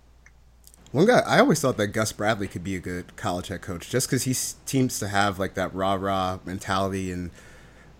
One 0.92 1.04
guy, 1.04 1.18
I 1.26 1.40
always 1.40 1.60
thought 1.60 1.76
that 1.76 1.88
Gus 1.88 2.12
Bradley 2.12 2.48
could 2.48 2.64
be 2.64 2.74
a 2.74 2.80
good 2.80 3.14
college 3.16 3.48
head 3.48 3.60
coach, 3.60 3.90
just 3.90 4.08
because 4.08 4.22
he 4.22 4.32
seems 4.32 4.98
to 5.00 5.08
have 5.08 5.38
like 5.38 5.52
that 5.52 5.74
rah 5.74 5.94
rah 5.94 6.38
mentality, 6.46 7.12
and 7.12 7.30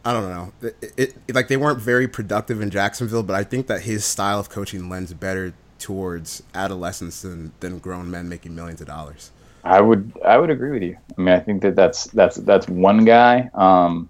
I 0.06 0.14
don't 0.14 0.28
know, 0.30 0.52
it, 0.62 0.94
it, 0.96 1.34
like 1.34 1.48
they 1.48 1.58
weren't 1.58 1.80
very 1.80 2.08
productive 2.08 2.62
in 2.62 2.70
Jacksonville, 2.70 3.22
but 3.22 3.36
I 3.36 3.44
think 3.44 3.66
that 3.66 3.82
his 3.82 4.06
style 4.06 4.40
of 4.40 4.48
coaching 4.48 4.88
lends 4.88 5.12
better 5.12 5.52
towards 5.78 6.42
adolescents 6.54 7.20
than 7.20 7.52
than 7.60 7.78
grown 7.78 8.10
men 8.10 8.26
making 8.30 8.54
millions 8.54 8.80
of 8.80 8.86
dollars. 8.86 9.32
I 9.68 9.82
would 9.82 10.12
I 10.24 10.38
would 10.38 10.48
agree 10.48 10.70
with 10.70 10.82
you. 10.82 10.96
I 11.16 11.20
mean, 11.20 11.34
I 11.34 11.40
think 11.40 11.60
that 11.60 11.76
that's 11.76 12.04
that's 12.06 12.36
that's 12.36 12.66
one 12.68 13.04
guy. 13.04 13.50
Um, 13.52 14.08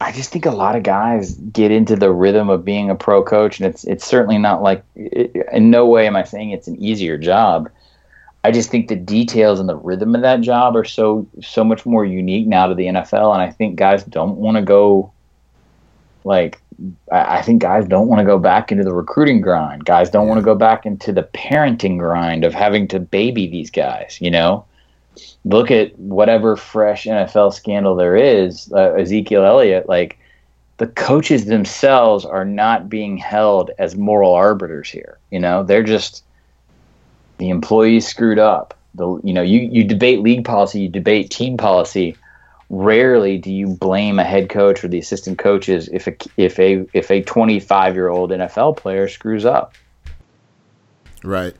I 0.00 0.12
just 0.12 0.30
think 0.30 0.46
a 0.46 0.52
lot 0.52 0.76
of 0.76 0.84
guys 0.84 1.34
get 1.34 1.72
into 1.72 1.96
the 1.96 2.12
rhythm 2.12 2.48
of 2.48 2.64
being 2.64 2.88
a 2.88 2.94
pro 2.94 3.24
coach, 3.24 3.58
and 3.58 3.66
it's 3.66 3.82
it's 3.82 4.06
certainly 4.06 4.38
not 4.38 4.62
like 4.62 4.84
it, 4.94 5.34
in 5.52 5.70
no 5.70 5.86
way 5.86 6.06
am 6.06 6.14
I 6.14 6.22
saying 6.22 6.50
it's 6.50 6.68
an 6.68 6.76
easier 6.76 7.18
job. 7.18 7.68
I 8.44 8.52
just 8.52 8.70
think 8.70 8.86
the 8.86 8.96
details 8.96 9.58
and 9.58 9.68
the 9.68 9.74
rhythm 9.74 10.14
of 10.14 10.22
that 10.22 10.40
job 10.40 10.76
are 10.76 10.84
so 10.84 11.26
so 11.42 11.64
much 11.64 11.84
more 11.84 12.04
unique 12.04 12.46
now 12.46 12.68
to 12.68 12.74
the 12.76 12.86
NFL, 12.86 13.32
and 13.32 13.42
I 13.42 13.50
think 13.50 13.74
guys 13.74 14.04
don't 14.04 14.36
want 14.36 14.56
to 14.56 14.62
go 14.62 15.12
like 16.22 16.62
I 17.12 17.42
think 17.42 17.60
guys 17.60 17.86
don't 17.86 18.08
want 18.08 18.20
to 18.20 18.24
go 18.24 18.38
back 18.38 18.72
into 18.72 18.84
the 18.84 18.92
recruiting 18.92 19.40
grind. 19.40 19.84
Guys 19.84 20.10
don't 20.10 20.28
want 20.28 20.38
to 20.38 20.44
go 20.44 20.54
back 20.54 20.86
into 20.86 21.12
the 21.12 21.22
parenting 21.22 21.98
grind 21.98 22.44
of 22.44 22.54
having 22.54 22.88
to 22.88 23.00
baby 23.00 23.46
these 23.46 23.70
guys. 23.70 24.18
You 24.20 24.30
know, 24.30 24.64
look 25.44 25.70
at 25.70 25.98
whatever 25.98 26.56
fresh 26.56 27.04
NFL 27.04 27.52
scandal 27.52 27.96
there 27.96 28.16
is. 28.16 28.72
Uh, 28.72 28.94
Ezekiel 28.94 29.44
Elliott, 29.44 29.88
like 29.88 30.18
the 30.78 30.86
coaches 30.86 31.44
themselves 31.44 32.24
are 32.24 32.44
not 32.44 32.88
being 32.88 33.18
held 33.18 33.70
as 33.78 33.96
moral 33.96 34.32
arbiters 34.32 34.88
here. 34.88 35.18
You 35.30 35.40
know, 35.40 35.62
they're 35.62 35.82
just 35.82 36.24
the 37.36 37.50
employees 37.50 38.06
screwed 38.06 38.38
up. 38.38 38.74
The 38.94 39.20
you 39.22 39.32
know 39.32 39.42
you 39.42 39.60
you 39.60 39.84
debate 39.84 40.20
league 40.20 40.44
policy, 40.44 40.80
you 40.80 40.88
debate 40.88 41.30
team 41.30 41.56
policy 41.56 42.16
rarely 42.70 43.36
do 43.36 43.52
you 43.52 43.66
blame 43.66 44.18
a 44.20 44.24
head 44.24 44.48
coach 44.48 44.82
or 44.82 44.88
the 44.88 44.98
assistant 44.98 45.38
coaches 45.38 45.88
if 45.92 46.06
a 46.06 46.16
if 46.36 46.58
a 46.58 46.86
if 46.94 47.10
a 47.10 47.20
25 47.22 47.94
year 47.94 48.08
old 48.08 48.30
NFL 48.30 48.76
player 48.76 49.08
screws 49.08 49.44
up. 49.44 49.74
Right, 51.22 51.54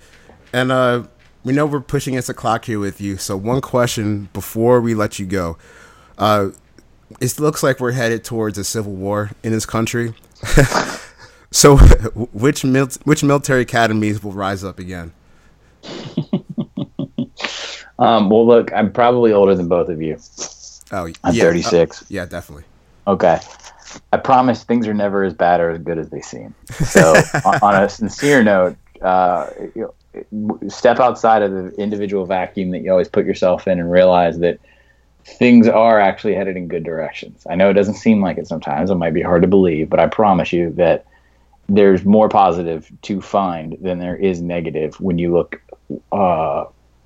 and 0.52 0.72
uh, 0.72 1.02
we 1.44 1.52
know 1.52 1.66
we're 1.66 1.80
pushing 1.80 2.14
against 2.14 2.28
the 2.28 2.34
clock 2.34 2.64
here 2.64 2.78
with 2.78 3.00
you. 3.00 3.18
So 3.18 3.36
one 3.36 3.60
question 3.60 4.30
before 4.32 4.80
we 4.80 4.94
let 4.94 5.18
you 5.18 5.26
go, 5.26 5.58
uh, 6.16 6.50
it 7.20 7.38
looks 7.38 7.62
like 7.62 7.80
we're 7.80 7.92
headed 7.92 8.24
towards 8.24 8.56
a 8.56 8.64
civil 8.64 8.92
war 8.92 9.32
in 9.42 9.52
this 9.52 9.66
country. 9.66 10.14
so 11.50 11.76
which 12.32 12.64
mil- 12.64 12.88
which 13.04 13.22
military 13.22 13.62
academies 13.62 14.22
will 14.22 14.32
rise 14.32 14.64
up 14.64 14.78
again? 14.78 15.12
um, 17.98 18.30
well, 18.30 18.46
look, 18.46 18.72
I'm 18.72 18.92
probably 18.92 19.32
older 19.32 19.54
than 19.54 19.68
both 19.68 19.88
of 19.88 20.00
you. 20.00 20.16
Oh, 20.92 21.08
I'm 21.24 21.34
yeah, 21.34 21.42
36. 21.42 22.02
Uh, 22.02 22.04
yeah, 22.08 22.26
definitely. 22.26 22.64
Okay. 23.06 23.40
I 24.12 24.16
promise 24.18 24.64
things 24.64 24.86
are 24.86 24.94
never 24.94 25.24
as 25.24 25.34
bad 25.34 25.60
or 25.60 25.70
as 25.70 25.78
good 25.78 25.98
as 25.98 26.10
they 26.10 26.20
seem. 26.20 26.54
So, 26.70 27.14
on, 27.44 27.58
on, 27.62 27.82
a 27.82 27.88
sincere 27.88 28.42
note, 28.42 28.76
uh, 29.02 29.48
you 29.74 29.92
know, 30.32 30.58
step 30.68 31.00
outside 31.00 31.42
of 31.42 31.52
the 31.52 31.70
individual 31.80 32.26
vacuum 32.26 32.70
that 32.70 32.82
you 32.82 32.90
always 32.90 33.08
put 33.08 33.24
yourself 33.24 33.66
in 33.68 33.78
and 33.78 33.90
realize 33.90 34.38
that 34.40 34.58
things 35.24 35.68
are 35.68 36.00
actually 36.00 36.34
headed 36.34 36.56
in 36.56 36.68
good 36.68 36.84
directions. 36.84 37.46
I 37.48 37.54
know 37.54 37.70
it 37.70 37.74
doesn't 37.74 37.94
seem 37.94 38.20
like 38.20 38.38
it 38.38 38.46
sometimes. 38.46 38.90
It 38.90 38.96
might 38.96 39.14
be 39.14 39.22
hard 39.22 39.42
to 39.42 39.48
believe, 39.48 39.88
but 39.88 40.00
I 40.00 40.06
promise 40.06 40.52
you 40.52 40.70
that 40.72 41.06
there's 41.68 42.04
more 42.04 42.28
positive 42.28 42.90
to 43.02 43.20
find 43.20 43.76
than 43.80 43.98
there 43.98 44.16
is 44.16 44.42
negative 44.42 45.00
when 45.00 45.18
you 45.18 45.32
look 45.32 45.60
uh, 46.10 46.64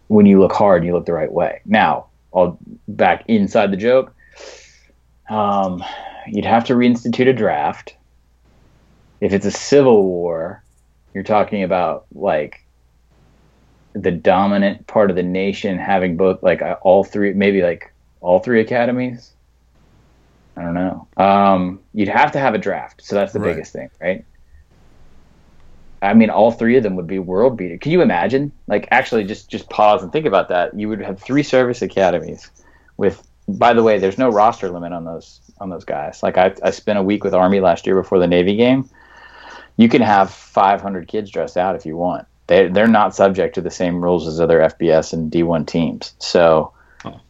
when 0.09 0.27
you 0.27 0.41
look 0.41 0.53
hard 0.53 0.79
and 0.79 0.87
you 0.87 0.95
look 0.95 1.07
the 1.07 1.13
right 1.13 1.33
way. 1.33 1.61
Now, 1.67 2.07
all 2.35 2.59
back 2.89 3.25
inside 3.29 3.71
the 3.71 3.77
joke. 3.77 4.15
Um, 5.31 5.83
you'd 6.27 6.45
have 6.45 6.65
to 6.67 6.75
reinstitute 6.75 7.29
a 7.29 7.33
draft. 7.33 7.97
If 9.21 9.33
it's 9.33 9.47
a 9.47 9.51
civil 9.51 10.03
war, 10.05 10.63
you're 11.15 11.25
talking 11.25 11.63
about 11.63 12.07
like 12.13 12.67
the 13.95 14.11
dominant 14.11 14.87
part 14.87 15.09
of 15.11 15.17
the 15.17 15.23
nation 15.23 15.79
having 15.79 16.17
both 16.17 16.43
like 16.43 16.61
all 16.83 17.05
three, 17.05 17.33
maybe 17.33 17.63
like 17.63 17.95
all 18.21 18.41
three 18.41 18.61
academies. 18.61 19.33
I 20.57 20.63
don't 20.63 20.75
know. 20.75 21.07
Um, 21.17 21.81
you'd 21.95 22.09
have 22.09 22.33
to 22.33 22.39
have 22.39 22.55
a 22.55 22.59
draft, 22.59 23.03
so 23.03 23.15
that's 23.15 23.33
the 23.33 23.41
right. 23.41 23.55
biggest 23.55 23.73
thing, 23.73 23.91
right? 24.01 24.25
I 26.05 26.15
mean, 26.15 26.31
all 26.31 26.53
three 26.53 26.77
of 26.77 26.83
them 26.83 26.97
would 26.97 27.07
be 27.07 27.19
world 27.19 27.57
beater. 27.57 27.79
Can 27.79 27.93
you 27.93 28.03
imagine? 28.03 28.53
Like, 28.67 28.89
actually, 28.91 29.25
just 29.25 29.49
just 29.49 29.69
pause 29.71 30.03
and 30.03 30.13
think 30.13 30.27
about 30.27 30.49
that. 30.49 30.79
You 30.79 30.89
would 30.89 31.01
have 31.01 31.21
three 31.21 31.43
service 31.43 31.83
academies 31.83 32.51
with. 32.97 33.27
By 33.47 33.75
the 33.75 33.83
way, 33.83 33.99
there's 33.99 34.17
no 34.17 34.31
roster 34.31 34.71
limit 34.71 34.93
on 34.93 35.05
those 35.05 35.41
on 35.61 35.69
those 35.69 35.85
guys. 35.85 36.23
Like, 36.23 36.39
I 36.39 36.55
I 36.63 36.71
spent 36.71 36.99
a 36.99 37.03
week 37.03 37.25
with 37.25 37.35
Army 37.35 37.61
last 37.61 37.87
year 37.87 37.95
before 37.95 38.19
the 38.19 38.27
Navy 38.27 38.57
game. 38.57 38.89
You 39.77 39.89
can 39.89 40.03
have 40.03 40.31
500 40.31 41.09
kids 41.09 41.31
dressed 41.31 41.57
out 41.57 41.75
if 41.75 41.85
you 41.85 41.97
want. 41.97 42.27
They 42.47 42.69
they're 42.69 42.87
not 42.87 43.15
subject 43.15 43.55
to 43.57 43.61
the 43.61 43.71
same 43.71 44.03
rules 44.03 44.27
as 44.27 44.41
other 44.41 44.61
FBS 44.61 45.13
and 45.13 45.31
D1 45.31 45.67
teams. 45.67 46.15
So 46.19 46.73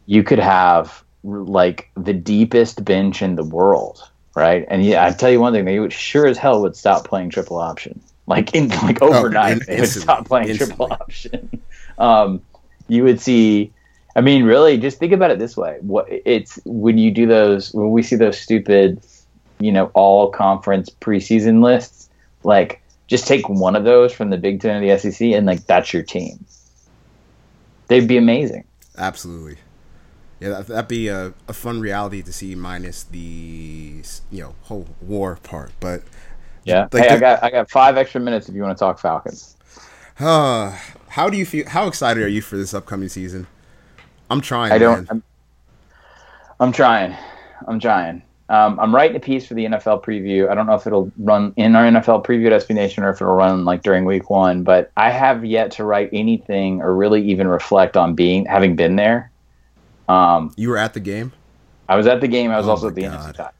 you 0.05 0.23
could 0.23 0.39
have 0.39 1.03
like 1.23 1.89
the 1.95 2.13
deepest 2.13 2.85
bench 2.85 3.21
in 3.21 3.35
the 3.35 3.43
world, 3.43 4.09
right? 4.35 4.65
And 4.69 4.85
yeah, 4.85 5.05
I 5.05 5.11
tell 5.11 5.31
you 5.31 5.39
one 5.39 5.53
thing, 5.53 5.65
they 5.65 5.79
would 5.79 5.93
sure 5.93 6.27
as 6.27 6.37
hell 6.37 6.61
would 6.61 6.75
stop 6.75 7.05
playing 7.07 7.31
triple 7.31 7.57
option. 7.57 8.01
Like 8.27 8.55
in 8.55 8.69
like 8.69 9.01
overnight, 9.01 9.57
oh, 9.61 9.65
they 9.67 9.79
would 9.81 9.89
stop 9.89 10.27
playing 10.27 10.49
instantly. 10.49 10.75
triple 10.75 10.93
option. 10.93 11.61
Um, 11.97 12.41
you 12.89 13.05
would 13.05 13.21
see. 13.21 13.71
I 14.17 14.21
mean, 14.21 14.43
really, 14.43 14.77
just 14.77 14.97
think 14.99 15.13
about 15.13 15.31
it 15.31 15.39
this 15.39 15.55
way: 15.55 15.77
what 15.79 16.05
it's 16.09 16.59
when 16.65 16.97
you 16.97 17.09
do 17.09 17.25
those, 17.25 17.73
when 17.73 17.91
we 17.91 18.03
see 18.03 18.17
those 18.17 18.37
stupid, 18.37 19.01
you 19.61 19.71
know, 19.71 19.91
all 19.93 20.29
conference 20.29 20.89
preseason 20.89 21.63
lists, 21.63 22.09
like 22.43 22.81
just 23.07 23.27
take 23.27 23.47
one 23.47 23.77
of 23.77 23.85
those 23.85 24.11
from 24.11 24.29
the 24.29 24.37
Big 24.37 24.59
Ten 24.59 24.83
or 24.83 24.85
the 24.85 24.97
SEC, 24.97 25.21
and 25.29 25.45
like 25.45 25.65
that's 25.67 25.93
your 25.93 26.03
team. 26.03 26.45
They'd 27.87 28.07
be 28.07 28.17
amazing. 28.17 28.65
Absolutely. 28.97 29.57
Yeah, 30.39 30.49
that, 30.49 30.67
that'd 30.67 30.87
be 30.87 31.07
a, 31.07 31.33
a 31.47 31.53
fun 31.53 31.79
reality 31.79 32.21
to 32.21 32.33
see, 32.33 32.55
minus 32.55 33.03
the 33.03 34.03
you 34.31 34.41
know 34.41 34.55
whole 34.63 34.87
war 35.01 35.37
part. 35.43 35.71
But 35.79 36.03
yeah, 36.65 36.87
like 36.91 37.03
hey, 37.03 37.09
the, 37.09 37.15
I 37.15 37.19
got 37.19 37.43
I 37.43 37.49
got 37.49 37.69
five 37.69 37.97
extra 37.97 38.19
minutes 38.19 38.49
if 38.49 38.55
you 38.55 38.61
want 38.61 38.77
to 38.77 38.79
talk 38.79 38.99
Falcons. 38.99 39.55
Uh, 40.19 40.77
how 41.09 41.29
do 41.29 41.37
you 41.37 41.45
feel? 41.45 41.67
How 41.67 41.87
excited 41.87 42.21
are 42.23 42.27
you 42.27 42.41
for 42.41 42.57
this 42.57 42.73
upcoming 42.73 43.09
season? 43.09 43.47
I'm 44.29 44.41
trying. 44.41 44.71
I 44.71 44.77
don't. 44.77 45.09
I'm, 45.09 45.23
I'm, 46.59 46.71
trying. 46.71 47.15
I'm 47.67 47.79
trying. 47.79 48.21
Um, 48.49 48.79
I'm 48.79 48.93
writing 48.93 49.17
a 49.17 49.19
piece 49.19 49.45
for 49.45 49.53
the 49.53 49.65
NFL 49.65 50.03
preview. 50.03 50.49
I 50.49 50.55
don't 50.55 50.65
know 50.65 50.75
if 50.75 50.85
it'll 50.87 51.11
run 51.17 51.53
in 51.55 51.75
our 51.75 51.83
NFL 51.83 52.25
preview 52.25 52.51
at 52.51 52.67
SB 52.67 52.75
Nation 52.75 53.03
or 53.03 53.09
if 53.09 53.21
it'll 53.21 53.35
run 53.35 53.65
like 53.65 53.83
during 53.83 54.05
week 54.05 54.29
one. 54.29 54.63
But 54.63 54.91
I 54.97 55.11
have 55.11 55.45
yet 55.45 55.71
to 55.71 55.83
write 55.83 56.09
anything 56.13 56.81
or 56.81 56.95
really 56.95 57.21
even 57.23 57.47
reflect 57.47 57.97
on 57.97 58.15
being 58.15 58.45
having 58.45 58.75
been 58.75 58.95
there 58.95 59.31
um, 60.07 60.53
you 60.55 60.69
were 60.69 60.77
at 60.77 60.93
the 60.93 60.99
game. 60.99 61.31
I 61.87 61.95
was 61.95 62.07
at 62.07 62.21
the 62.21 62.27
game. 62.27 62.51
I 62.51 62.57
was 62.57 62.67
oh 62.67 62.71
also 62.71 62.87
at 62.89 62.95
the. 62.95 63.03
NFC 63.03 63.51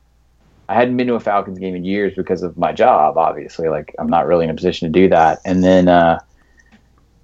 I 0.68 0.74
hadn't 0.74 0.98
been 0.98 1.08
to 1.08 1.16
a 1.16 1.20
Falcons 1.20 1.60
game 1.60 1.76
in 1.76 1.84
years 1.84 2.14
because 2.16 2.44
of 2.44 2.58
my 2.58 2.72
job. 2.72 3.18
Obviously, 3.18 3.70
like 3.70 3.96
I'm 4.00 4.08
not 4.08 4.28
really 4.28 4.46
in 4.46 4.50
a 4.50 4.56
position 4.56 4.92
to 4.92 5.00
do 5.00 5.10
that. 5.10 5.40
And 5.46 5.64
then 5.64 5.88
uh, 5.88 6.20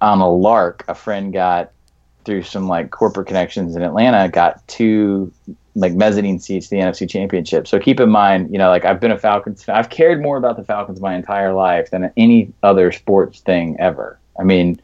on 0.00 0.20
a 0.20 0.30
lark, 0.30 0.84
a 0.88 0.94
friend 0.94 1.32
got 1.32 1.72
through 2.24 2.42
some 2.42 2.68
like 2.68 2.90
corporate 2.90 3.26
connections 3.26 3.74
in 3.74 3.82
Atlanta, 3.82 4.28
got 4.28 4.66
two 4.68 5.32
like 5.74 5.94
mezzanine 5.94 6.38
seats 6.38 6.68
to 6.68 6.76
the 6.76 6.82
NFC 6.82 7.08
Championship. 7.08 7.66
So 7.66 7.78
keep 7.78 7.98
in 7.98 8.10
mind, 8.10 8.52
you 8.52 8.58
know, 8.58 8.68
like 8.68 8.84
I've 8.84 9.00
been 9.00 9.10
a 9.10 9.18
Falcons 9.18 9.62
fan. 9.62 9.76
I've 9.76 9.88
cared 9.88 10.20
more 10.20 10.36
about 10.36 10.56
the 10.56 10.64
Falcons 10.64 11.00
my 11.00 11.14
entire 11.14 11.54
life 11.54 11.90
than 11.90 12.12
any 12.16 12.52
other 12.62 12.92
sports 12.92 13.40
thing 13.40 13.76
ever. 13.80 14.18
I 14.38 14.44
mean, 14.44 14.80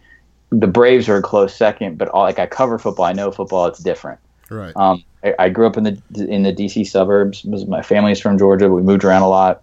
the 0.51 0.67
Braves 0.67 1.09
are 1.09 1.17
a 1.17 1.23
close 1.23 1.55
second, 1.55 1.99
but 1.99 2.09
all, 2.09 2.23
like 2.23 2.39
I 2.39 2.47
cover 2.47 2.79
football, 2.79 3.05
I 3.05 3.13
know 3.13 3.31
football. 3.31 3.67
It's 3.67 3.81
different. 3.81 4.19
Right. 4.51 4.75
Um, 4.77 5.05
I, 5.23 5.35
I, 5.39 5.49
grew 5.49 5.67
up 5.67 5.77
in 5.77 5.85
the 5.85 6.03
in 6.17 6.43
the 6.43 6.53
DC 6.53 6.87
suburbs. 6.87 7.45
My 7.45 7.83
family's 7.83 8.21
from 8.21 8.39
Georgia. 8.39 8.69
We 8.69 8.83
moved 8.83 9.05
around 9.05 9.23
a 9.23 9.29
lot. 9.29 9.63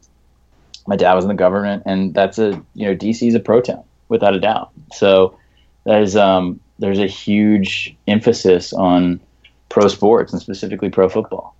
My 0.87 0.95
dad 0.95 1.13
was 1.13 1.23
in 1.23 1.29
the 1.29 1.35
government, 1.35 1.83
and 1.85 2.13
that's 2.13 2.37
a 2.37 2.51
you 2.75 2.87
know 2.87 2.95
DC 2.95 3.27
is 3.27 3.35
a 3.35 3.39
pro 3.39 3.61
town 3.61 3.83
without 4.09 4.35
a 4.35 4.39
doubt. 4.39 4.71
So 4.93 5.37
there's 5.85 6.15
um 6.15 6.59
there's 6.77 6.99
a 6.99 7.07
huge 7.07 7.95
emphasis 8.07 8.73
on 8.73 9.19
pro 9.69 9.87
sports 9.87 10.33
and 10.33 10.41
specifically 10.41 10.89
pro 10.89 11.09
football. 11.09 11.55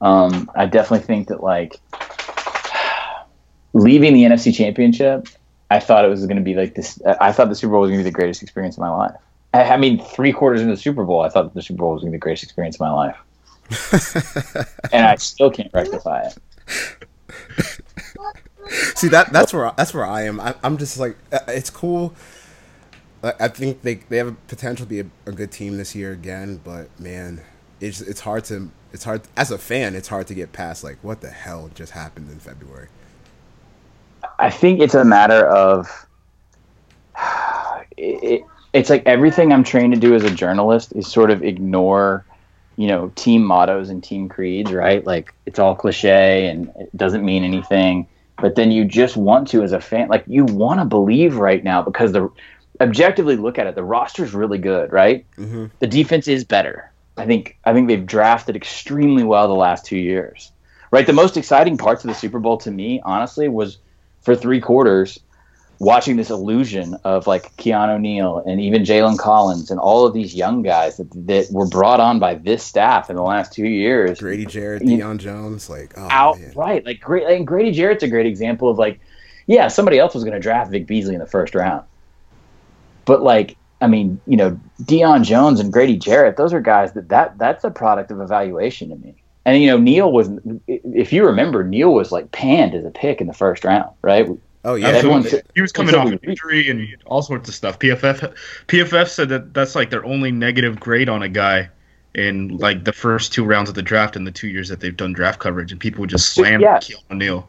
Um, 0.00 0.50
I 0.54 0.66
definitely 0.66 1.06
think 1.06 1.28
that 1.28 1.42
like 1.42 1.80
leaving 3.72 4.12
the 4.12 4.24
NFC 4.24 4.54
Championship, 4.54 5.28
I 5.70 5.80
thought 5.80 6.04
it 6.04 6.08
was 6.08 6.26
going 6.26 6.36
to 6.36 6.42
be 6.42 6.54
like 6.54 6.74
this. 6.74 7.00
I 7.20 7.32
thought 7.32 7.48
the 7.48 7.54
Super 7.54 7.72
Bowl 7.72 7.80
was 7.80 7.90
going 7.90 8.00
to 8.00 8.04
be 8.04 8.10
the 8.10 8.14
greatest 8.14 8.42
experience 8.42 8.76
of 8.76 8.80
my 8.80 8.90
life. 8.90 9.20
I 9.54 9.76
mean, 9.76 10.02
three 10.02 10.32
quarters 10.32 10.60
into 10.60 10.74
the 10.74 10.80
Super 10.80 11.04
Bowl, 11.04 11.22
I 11.22 11.28
thought 11.28 11.54
the 11.54 11.62
Super 11.62 11.78
Bowl 11.78 11.94
was 11.94 12.02
going 12.02 12.12
to 12.12 12.16
be 12.16 12.18
the 12.18 12.22
greatest 12.22 12.44
experience 12.44 12.76
of 12.76 12.80
my 12.80 12.90
life, 12.90 13.16
and 14.92 15.06
I 15.06 15.16
still 15.16 15.50
can't 15.50 15.70
rectify 15.72 16.28
it. 16.28 16.38
See 18.96 19.08
that 19.08 19.32
that's 19.32 19.52
where 19.52 19.72
that's 19.76 19.94
where 19.94 20.04
I 20.04 20.22
am. 20.22 20.40
I, 20.40 20.54
am 20.64 20.76
just 20.76 20.98
like 20.98 21.16
uh, 21.32 21.38
it's 21.48 21.70
cool. 21.70 22.14
I 23.22 23.48
think 23.48 23.82
they 23.82 23.94
they 23.94 24.18
have 24.18 24.28
a 24.28 24.32
potential 24.32 24.86
to 24.86 24.90
be 24.90 25.00
a, 25.00 25.06
a, 25.26 25.32
good 25.32 25.50
team 25.50 25.78
this 25.78 25.94
year 25.94 26.12
again, 26.12 26.60
but 26.62 26.88
man, 27.00 27.40
it's 27.80 28.00
it's 28.00 28.20
hard 28.20 28.44
to 28.44 28.70
it's 28.92 29.04
hard 29.04 29.22
as 29.36 29.50
a 29.50 29.58
fan. 29.58 29.94
It's 29.94 30.08
hard 30.08 30.26
to 30.28 30.34
get 30.34 30.52
past 30.52 30.84
like 30.84 30.98
what 31.02 31.20
the 31.20 31.30
hell 31.30 31.70
just 31.74 31.92
happened 31.92 32.30
in 32.30 32.38
February. 32.38 32.88
I 34.38 34.50
think 34.50 34.80
it's 34.80 34.94
a 34.94 35.04
matter 35.04 35.46
of 35.46 36.06
it, 37.96 38.42
it's 38.76 38.90
like 38.90 39.04
everything 39.06 39.52
I'm 39.52 39.64
trained 39.64 39.94
to 39.94 40.00
do 40.00 40.14
as 40.14 40.22
a 40.22 40.30
journalist 40.30 40.92
is 40.94 41.10
sort 41.10 41.30
of 41.30 41.42
ignore, 41.42 42.26
you 42.76 42.88
know, 42.88 43.10
team 43.14 43.42
mottos 43.42 43.88
and 43.88 44.04
team 44.04 44.28
creeds, 44.28 44.70
right? 44.70 45.04
Like 45.04 45.32
it's 45.46 45.58
all 45.58 45.74
cliche 45.74 46.48
and 46.48 46.70
it 46.78 46.94
doesn't 46.94 47.24
mean 47.24 47.42
anything. 47.42 48.06
But 48.38 48.54
then 48.54 48.70
you 48.70 48.84
just 48.84 49.16
want 49.16 49.48
to, 49.48 49.62
as 49.62 49.72
a 49.72 49.80
fan, 49.80 50.08
like 50.08 50.24
you 50.26 50.44
want 50.44 50.80
to 50.80 50.84
believe 50.84 51.36
right 51.36 51.64
now 51.64 51.80
because 51.80 52.12
the 52.12 52.30
objectively 52.78 53.36
look 53.36 53.58
at 53.58 53.66
it, 53.66 53.74
the 53.74 53.82
roster's 53.82 54.34
really 54.34 54.58
good, 54.58 54.92
right? 54.92 55.24
Mm-hmm. 55.38 55.66
The 55.78 55.86
defense 55.86 56.28
is 56.28 56.44
better. 56.44 56.92
I 57.16 57.24
think 57.24 57.56
I 57.64 57.72
think 57.72 57.88
they've 57.88 58.04
drafted 58.04 58.56
extremely 58.56 59.22
well 59.22 59.48
the 59.48 59.54
last 59.54 59.86
two 59.86 59.96
years, 59.96 60.52
right? 60.90 61.06
The 61.06 61.14
most 61.14 61.38
exciting 61.38 61.78
parts 61.78 62.04
of 62.04 62.08
the 62.08 62.14
Super 62.14 62.38
Bowl 62.38 62.58
to 62.58 62.70
me, 62.70 63.00
honestly, 63.02 63.48
was 63.48 63.78
for 64.20 64.36
three 64.36 64.60
quarters 64.60 65.18
watching 65.78 66.16
this 66.16 66.30
illusion 66.30 66.94
of 67.04 67.26
like 67.26 67.54
Keanu 67.56 68.00
Neal 68.00 68.38
and 68.38 68.60
even 68.60 68.82
Jalen 68.82 69.18
Collins 69.18 69.70
and 69.70 69.78
all 69.78 70.06
of 70.06 70.14
these 70.14 70.34
young 70.34 70.62
guys 70.62 70.96
that, 70.96 71.08
that 71.26 71.48
were 71.50 71.66
brought 71.66 72.00
on 72.00 72.18
by 72.18 72.34
this 72.34 72.62
staff 72.62 73.10
in 73.10 73.16
the 73.16 73.22
last 73.22 73.52
two 73.52 73.66
years. 73.66 74.18
Grady 74.18 74.46
Jarrett, 74.46 74.82
Deion 74.82 75.18
Jones, 75.18 75.68
like 75.68 75.94
oh, 75.96 76.08
out 76.10 76.40
man. 76.40 76.52
right, 76.56 76.84
like 76.84 77.00
great. 77.00 77.26
And 77.26 77.46
Grady 77.46 77.72
Jarrett's 77.72 78.02
a 78.02 78.08
great 78.08 78.26
example 78.26 78.70
of 78.70 78.78
like, 78.78 79.00
yeah, 79.46 79.68
somebody 79.68 79.98
else 79.98 80.14
was 80.14 80.24
going 80.24 80.34
to 80.34 80.40
draft 80.40 80.70
Vic 80.70 80.86
Beasley 80.86 81.14
in 81.14 81.20
the 81.20 81.26
first 81.26 81.54
round, 81.54 81.84
but 83.04 83.22
like. 83.22 83.56
I 83.78 83.88
mean, 83.88 84.18
you 84.26 84.38
know, 84.38 84.58
Deion 84.84 85.22
Jones 85.22 85.60
and 85.60 85.70
Grady 85.70 85.98
Jarrett; 85.98 86.38
those 86.38 86.54
are 86.54 86.62
guys 86.62 86.94
that, 86.94 87.10
that 87.10 87.36
that's 87.36 87.62
a 87.62 87.70
product 87.70 88.10
of 88.10 88.22
evaluation 88.22 88.88
to 88.88 88.96
me. 88.96 89.16
And 89.44 89.62
you 89.62 89.68
know, 89.68 89.76
Neal 89.76 90.10
was, 90.10 90.28
if 90.66 91.12
you 91.12 91.26
remember, 91.26 91.62
Neal 91.62 91.92
was 91.92 92.10
like 92.10 92.32
panned 92.32 92.74
as 92.74 92.86
a 92.86 92.90
pick 92.90 93.20
in 93.20 93.28
the 93.28 93.34
first 93.34 93.64
round, 93.64 93.94
right? 94.00 94.26
Oh 94.66 94.74
yeah, 94.74 95.00
he 95.54 95.62
was 95.62 95.70
coming 95.70 95.94
off 95.94 96.08
an 96.08 96.18
injury 96.24 96.68
and 96.68 96.88
all 97.06 97.22
sorts 97.22 97.48
of 97.48 97.54
stuff. 97.54 97.78
PFF 97.78 98.34
PFF 98.66 99.08
said 99.08 99.28
that 99.28 99.54
that's 99.54 99.76
like 99.76 99.90
their 99.90 100.04
only 100.04 100.32
negative 100.32 100.80
grade 100.80 101.08
on 101.08 101.22
a 101.22 101.28
guy 101.28 101.68
in 102.16 102.56
like 102.58 102.84
the 102.84 102.92
first 102.92 103.32
two 103.32 103.44
rounds 103.44 103.68
of 103.68 103.76
the 103.76 103.82
draft 103.82 104.16
in 104.16 104.24
the 104.24 104.32
two 104.32 104.48
years 104.48 104.68
that 104.68 104.80
they've 104.80 104.96
done 104.96 105.12
draft 105.12 105.38
coverage, 105.38 105.70
and 105.70 105.80
people 105.80 106.00
would 106.00 106.10
just 106.10 106.30
slam 106.30 106.60
yeah. 106.60 106.78
Keanu 106.78 107.16
Neal. 107.16 107.48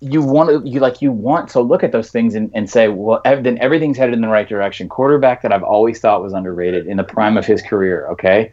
You 0.00 0.20
want 0.20 0.50
to, 0.50 0.68
you 0.68 0.78
like 0.78 1.00
you 1.00 1.10
want 1.10 1.48
to 1.50 1.60
look 1.60 1.82
at 1.82 1.90
those 1.90 2.10
things 2.10 2.34
and, 2.34 2.50
and 2.54 2.68
say, 2.68 2.88
well, 2.88 3.22
then 3.24 3.58
everything's 3.58 3.96
headed 3.96 4.14
in 4.14 4.20
the 4.20 4.28
right 4.28 4.46
direction. 4.46 4.90
Quarterback 4.90 5.40
that 5.42 5.52
I've 5.52 5.64
always 5.64 6.00
thought 6.00 6.22
was 6.22 6.34
underrated 6.34 6.86
in 6.86 6.98
the 6.98 7.04
prime 7.04 7.38
of 7.38 7.46
his 7.46 7.62
career. 7.62 8.06
Okay, 8.08 8.52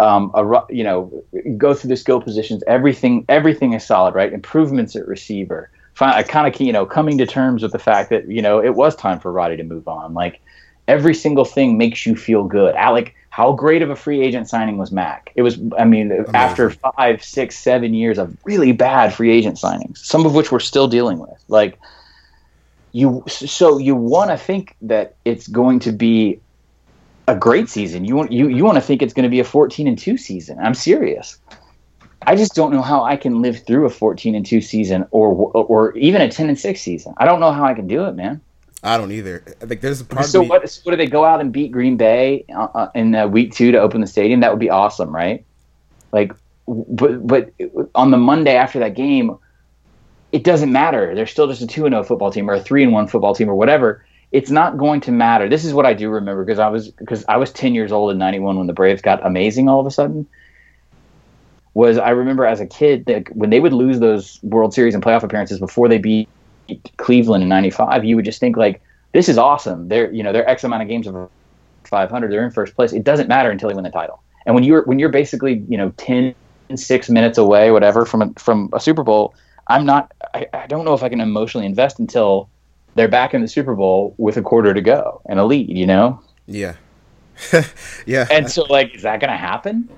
um, 0.00 0.32
a, 0.34 0.64
you 0.70 0.82
know, 0.82 1.22
go 1.56 1.72
through 1.72 1.90
the 1.90 1.96
skill 1.96 2.20
positions. 2.20 2.64
Everything, 2.66 3.24
everything 3.28 3.74
is 3.74 3.86
solid, 3.86 4.16
right? 4.16 4.32
Improvements 4.32 4.96
at 4.96 5.06
receiver 5.06 5.70
I 5.83 5.83
kind 5.94 6.54
of 6.54 6.60
you 6.60 6.72
know 6.72 6.86
coming 6.86 7.18
to 7.18 7.26
terms 7.26 7.62
with 7.62 7.72
the 7.72 7.78
fact 7.78 8.10
that 8.10 8.28
you 8.28 8.42
know 8.42 8.62
it 8.62 8.74
was 8.74 8.96
time 8.96 9.20
for 9.20 9.32
Roddy 9.32 9.56
to 9.56 9.64
move 9.64 9.88
on. 9.88 10.14
Like 10.14 10.40
every 10.88 11.14
single 11.14 11.44
thing 11.44 11.78
makes 11.78 12.04
you 12.06 12.16
feel 12.16 12.44
good. 12.44 12.74
Alec, 12.74 13.14
how 13.30 13.52
great 13.52 13.82
of 13.82 13.90
a 13.90 13.96
free 13.96 14.20
agent 14.22 14.48
signing 14.48 14.76
was 14.76 14.92
Mack? 14.92 15.32
It 15.34 15.42
was. 15.42 15.58
I 15.78 15.84
mean, 15.84 16.12
Amazing. 16.12 16.34
after 16.34 16.70
five, 16.70 17.22
six, 17.22 17.58
seven 17.58 17.94
years 17.94 18.18
of 18.18 18.36
really 18.44 18.72
bad 18.72 19.12
free 19.14 19.30
agent 19.30 19.56
signings, 19.56 19.98
some 19.98 20.26
of 20.26 20.34
which 20.34 20.52
we're 20.52 20.60
still 20.60 20.88
dealing 20.88 21.18
with. 21.18 21.42
Like 21.48 21.78
you, 22.92 23.24
so 23.26 23.78
you 23.78 23.96
want 23.96 24.30
to 24.30 24.36
think 24.36 24.76
that 24.82 25.16
it's 25.24 25.48
going 25.48 25.80
to 25.80 25.92
be 25.92 26.40
a 27.26 27.34
great 27.34 27.68
season. 27.68 28.04
You 28.04 28.14
want 28.14 28.32
you 28.32 28.48
you 28.48 28.64
want 28.64 28.76
to 28.76 28.82
think 28.82 29.02
it's 29.02 29.14
going 29.14 29.24
to 29.24 29.30
be 29.30 29.40
a 29.40 29.44
14 29.44 29.88
and 29.88 29.98
2 29.98 30.16
season. 30.16 30.58
I'm 30.58 30.74
serious. 30.74 31.38
I 32.26 32.36
just 32.36 32.54
don't 32.54 32.72
know 32.72 32.82
how 32.82 33.04
I 33.04 33.16
can 33.16 33.42
live 33.42 33.64
through 33.64 33.86
a 33.86 33.90
14 33.90 34.34
and 34.34 34.44
2 34.44 34.60
season 34.60 35.06
or 35.10 35.28
or 35.28 35.96
even 35.96 36.20
a 36.20 36.30
10 36.30 36.48
and 36.48 36.58
6 36.58 36.80
season. 36.80 37.14
I 37.18 37.26
don't 37.26 37.40
know 37.40 37.52
how 37.52 37.64
I 37.64 37.74
can 37.74 37.86
do 37.86 38.04
it, 38.04 38.14
man. 38.14 38.40
I 38.82 38.98
don't 38.98 39.12
either. 39.12 39.42
I 39.62 39.66
think 39.66 39.80
there's 39.80 40.02
a 40.02 40.04
part. 40.04 40.26
So 40.26 40.42
what? 40.42 40.68
So 40.68 40.80
what 40.84 40.92
do 40.92 40.96
they 40.96 41.06
go 41.06 41.24
out 41.24 41.40
and 41.40 41.52
beat 41.52 41.72
Green 41.72 41.96
Bay 41.96 42.44
uh, 42.54 42.68
uh, 42.74 42.90
in 42.94 43.14
uh, 43.14 43.26
week 43.26 43.54
two 43.54 43.72
to 43.72 43.78
open 43.78 44.02
the 44.02 44.06
stadium? 44.06 44.40
That 44.40 44.50
would 44.50 44.60
be 44.60 44.68
awesome, 44.68 45.14
right? 45.14 45.44
Like, 46.12 46.32
but 46.66 47.26
but 47.26 47.52
on 47.94 48.10
the 48.10 48.18
Monday 48.18 48.56
after 48.56 48.78
that 48.80 48.94
game, 48.94 49.38
it 50.32 50.44
doesn't 50.44 50.70
matter. 50.70 51.14
They're 51.14 51.26
still 51.26 51.46
just 51.46 51.62
a 51.62 51.66
two 51.66 51.86
and 51.86 51.94
zero 51.94 52.02
oh 52.02 52.04
football 52.04 52.30
team 52.30 52.48
or 52.50 52.54
a 52.54 52.60
three 52.60 52.82
and 52.82 52.92
one 52.92 53.08
football 53.08 53.34
team 53.34 53.48
or 53.48 53.54
whatever. 53.54 54.04
it's 54.34 54.50
not 54.50 54.76
going 54.76 55.00
to 55.00 55.12
matter. 55.12 55.48
This 55.48 55.64
is 55.64 55.72
what 55.72 55.86
I 55.86 55.94
do 55.94 56.10
remember 56.10 56.44
because 56.44 56.58
I 56.58 56.68
was 56.68 56.90
because 56.90 57.24
I 57.28 57.36
was 57.36 57.52
10 57.52 57.72
years 57.72 57.92
old 57.92 58.10
in 58.10 58.18
91 58.18 58.58
when 58.58 58.66
the 58.66 58.72
Braves 58.72 59.00
got 59.00 59.24
amazing 59.24 59.68
all 59.68 59.78
of 59.78 59.86
a 59.86 59.92
sudden. 59.92 60.26
Was 61.74 61.98
I 61.98 62.10
remember 62.10 62.46
as 62.46 62.60
a 62.60 62.66
kid 62.66 63.06
that 63.06 63.34
when 63.34 63.50
they 63.50 63.60
would 63.60 63.72
lose 63.72 63.98
those 64.00 64.38
World 64.42 64.72
Series 64.72 64.94
and 64.94 65.02
playoff 65.02 65.22
appearances 65.22 65.58
before 65.58 65.88
they 65.88 65.98
beat 65.98 66.28
Cleveland 66.98 67.42
in 67.42 67.48
95, 67.48 68.04
you 68.04 68.16
would 68.16 68.24
just 68.24 68.40
think 68.40 68.56
like 68.56 68.80
this 69.12 69.28
is 69.28 69.38
awesome. 69.38 69.88
They're, 69.88 70.12
you 70.12 70.22
know, 70.22 70.32
they're 70.32 70.48
X 70.48 70.62
amount 70.64 70.82
of 70.82 70.88
games 70.88 71.06
of 71.06 71.28
500, 71.84 72.30
they're 72.30 72.44
in 72.44 72.50
first 72.52 72.76
place. 72.76 72.92
It 72.92 73.04
doesn't 73.04 73.28
matter 73.28 73.50
until 73.50 73.68
they 73.68 73.74
win 73.74 73.84
the 73.84 73.90
title. 73.90 74.22
And 74.46 74.54
when 74.54 74.64
you're 74.64 74.84
when 74.84 74.98
you're 74.98 75.08
basically, 75.10 75.64
you 75.68 75.76
know, 75.76 75.90
10 75.96 76.34
6 76.74 77.10
minutes 77.10 77.38
away 77.38 77.70
whatever 77.70 78.06
from 78.06 78.22
a, 78.22 78.32
from 78.38 78.70
a 78.72 78.80
Super 78.80 79.02
Bowl, 79.02 79.34
I'm 79.68 79.84
not 79.84 80.12
I, 80.32 80.46
I 80.52 80.66
don't 80.66 80.84
know 80.84 80.94
if 80.94 81.02
I 81.02 81.08
can 81.08 81.20
emotionally 81.20 81.66
invest 81.66 81.98
until 81.98 82.48
they're 82.94 83.08
back 83.08 83.34
in 83.34 83.40
the 83.40 83.48
Super 83.48 83.74
Bowl 83.74 84.14
with 84.18 84.36
a 84.36 84.42
quarter 84.42 84.72
to 84.72 84.80
go 84.80 85.20
and 85.26 85.38
a 85.38 85.44
lead, 85.44 85.76
you 85.76 85.86
know? 85.86 86.20
Yeah. 86.46 86.76
yeah. 88.06 88.26
And 88.30 88.50
so, 88.50 88.62
like, 88.64 88.94
is 88.94 89.02
that 89.02 89.20
going 89.20 89.30
to 89.30 89.36
happen? 89.36 89.88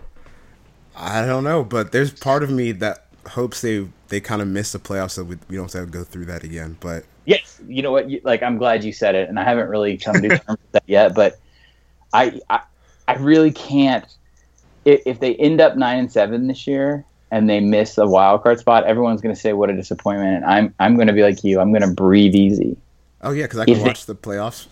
I 0.96 1.26
don't 1.26 1.44
know, 1.44 1.62
but 1.62 1.92
there's 1.92 2.10
part 2.10 2.42
of 2.42 2.50
me 2.50 2.72
that 2.72 3.06
hopes 3.28 3.60
they 3.60 3.86
they 4.08 4.20
kind 4.20 4.40
of 4.40 4.48
miss 4.48 4.72
the 4.72 4.78
playoffs 4.78 5.12
so 5.12 5.24
we, 5.24 5.36
we 5.48 5.56
don't 5.56 5.72
have 5.72 5.86
to 5.86 5.90
go 5.90 6.04
through 6.04 6.26
that 6.26 6.42
again. 6.42 6.76
But 6.80 7.04
yes, 7.26 7.60
you 7.68 7.82
know 7.82 7.92
what? 7.92 8.08
You, 8.08 8.20
like, 8.24 8.42
I'm 8.42 8.56
glad 8.56 8.82
you 8.84 8.92
said 8.92 9.14
it, 9.14 9.28
and 9.28 9.38
I 9.38 9.44
haven't 9.44 9.68
really 9.68 9.98
come 9.98 10.14
to 10.22 10.28
terms 10.28 10.46
with 10.48 10.72
that 10.72 10.84
yet. 10.86 11.14
But 11.14 11.38
I, 12.12 12.40
I, 12.48 12.60
I 13.08 13.14
really 13.14 13.52
can't. 13.52 14.06
If, 14.84 15.02
if 15.04 15.20
they 15.20 15.34
end 15.34 15.60
up 15.60 15.76
nine 15.76 15.98
and 15.98 16.10
seven 16.10 16.46
this 16.46 16.66
year, 16.66 17.04
and 17.30 17.50
they 17.50 17.60
miss 17.60 17.98
a 17.98 18.06
wild 18.06 18.42
card 18.42 18.58
spot, 18.58 18.84
everyone's 18.84 19.20
going 19.20 19.34
to 19.34 19.40
say 19.40 19.52
what 19.52 19.68
a 19.68 19.74
disappointment. 19.74 20.36
And 20.36 20.44
I'm 20.44 20.74
I'm 20.78 20.94
going 20.94 21.08
to 21.08 21.12
be 21.12 21.22
like 21.22 21.44
you. 21.44 21.60
I'm 21.60 21.72
going 21.72 21.82
to 21.82 21.92
breathe 21.92 22.34
easy. 22.34 22.76
Oh 23.20 23.32
yeah, 23.32 23.44
because 23.44 23.58
I 23.58 23.64
can 23.64 23.76
if 23.76 23.82
watch 23.82 24.06
they, 24.06 24.12
the 24.12 24.18
playoffs 24.18 24.68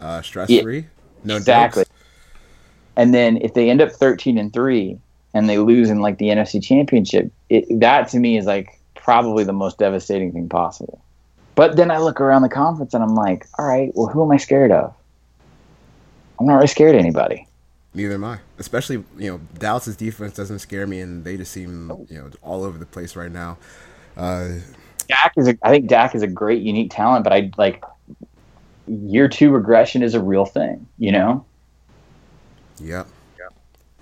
uh, 0.00 0.20
stress 0.22 0.48
free. 0.48 0.80
Yeah, 0.80 0.84
no 1.24 1.36
exactly. 1.36 1.84
Jokes. 1.84 1.90
And 2.96 3.14
then 3.14 3.38
if 3.38 3.54
they 3.54 3.70
end 3.70 3.80
up 3.80 3.90
13 3.90 4.36
and 4.36 4.52
three 4.52 4.98
and 5.34 5.48
they 5.48 5.58
lose 5.58 5.90
in 5.90 6.00
like 6.00 6.18
the 6.18 6.28
NFC 6.28 6.62
Championship, 6.62 7.30
it, 7.48 7.64
that 7.80 8.08
to 8.08 8.18
me 8.18 8.36
is 8.36 8.46
like 8.46 8.78
probably 8.94 9.44
the 9.44 9.52
most 9.52 9.78
devastating 9.78 10.32
thing 10.32 10.48
possible. 10.48 11.02
But 11.54 11.76
then 11.76 11.90
I 11.90 11.98
look 11.98 12.20
around 12.20 12.42
the 12.42 12.48
conference 12.48 12.94
and 12.94 13.02
I'm 13.02 13.14
like, 13.14 13.46
all 13.58 13.66
right, 13.66 13.92
well, 13.94 14.06
who 14.06 14.24
am 14.24 14.30
I 14.30 14.38
scared 14.38 14.72
of? 14.72 14.94
I'm 16.40 16.46
not 16.46 16.54
really 16.54 16.66
scared 16.66 16.94
of 16.94 17.00
anybody. 17.00 17.46
Neither 17.94 18.14
am 18.14 18.24
I. 18.24 18.38
Especially, 18.58 19.04
you 19.18 19.30
know, 19.30 19.40
Dallas's 19.58 19.96
defense 19.96 20.34
doesn't 20.34 20.60
scare 20.60 20.86
me, 20.86 21.00
and 21.00 21.24
they 21.24 21.36
just 21.36 21.52
seem, 21.52 22.06
you 22.08 22.18
know, 22.18 22.30
all 22.42 22.64
over 22.64 22.78
the 22.78 22.86
place 22.86 23.16
right 23.16 23.30
now. 23.30 23.58
Uh, 24.16 24.48
Dak 25.08 25.34
is, 25.36 25.48
a, 25.48 25.58
I 25.62 25.70
think 25.70 25.88
Dak 25.88 26.14
is 26.14 26.22
a 26.22 26.26
great, 26.26 26.62
unique 26.62 26.90
talent, 26.90 27.22
but 27.22 27.34
I 27.34 27.50
like 27.58 27.84
year 28.86 29.28
two 29.28 29.50
regression 29.50 30.02
is 30.02 30.14
a 30.14 30.20
real 30.20 30.46
thing. 30.46 30.86
You 30.98 31.12
know. 31.12 31.44
Yep. 32.80 33.06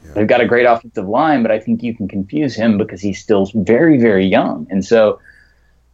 Yeah. 0.04 0.12
They've 0.14 0.26
got 0.26 0.40
a 0.40 0.46
great 0.46 0.66
offensive 0.66 1.08
line, 1.08 1.42
but 1.42 1.50
I 1.50 1.58
think 1.58 1.82
you 1.82 1.94
can 1.94 2.08
confuse 2.08 2.54
him 2.54 2.78
because 2.78 3.00
he's 3.00 3.20
still 3.20 3.50
very, 3.54 3.98
very 3.98 4.26
young, 4.26 4.66
and 4.70 4.84
so 4.84 5.20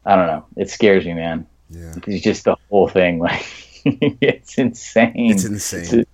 I 0.05 0.17
don't 0.17 0.27
know. 0.27 0.47
It 0.57 0.71
scares 0.71 1.05
me, 1.05 1.15
man. 1.15 1.47
Yeah. 1.71 1.95
He's 2.05 2.23
just 2.23 2.45
the 2.45 2.57
whole 2.71 2.89
thing, 2.89 3.19
like 3.19 3.47
it's 3.85 4.59
insane. 4.59 5.13
It's 5.33 5.45
insane 5.45 6.07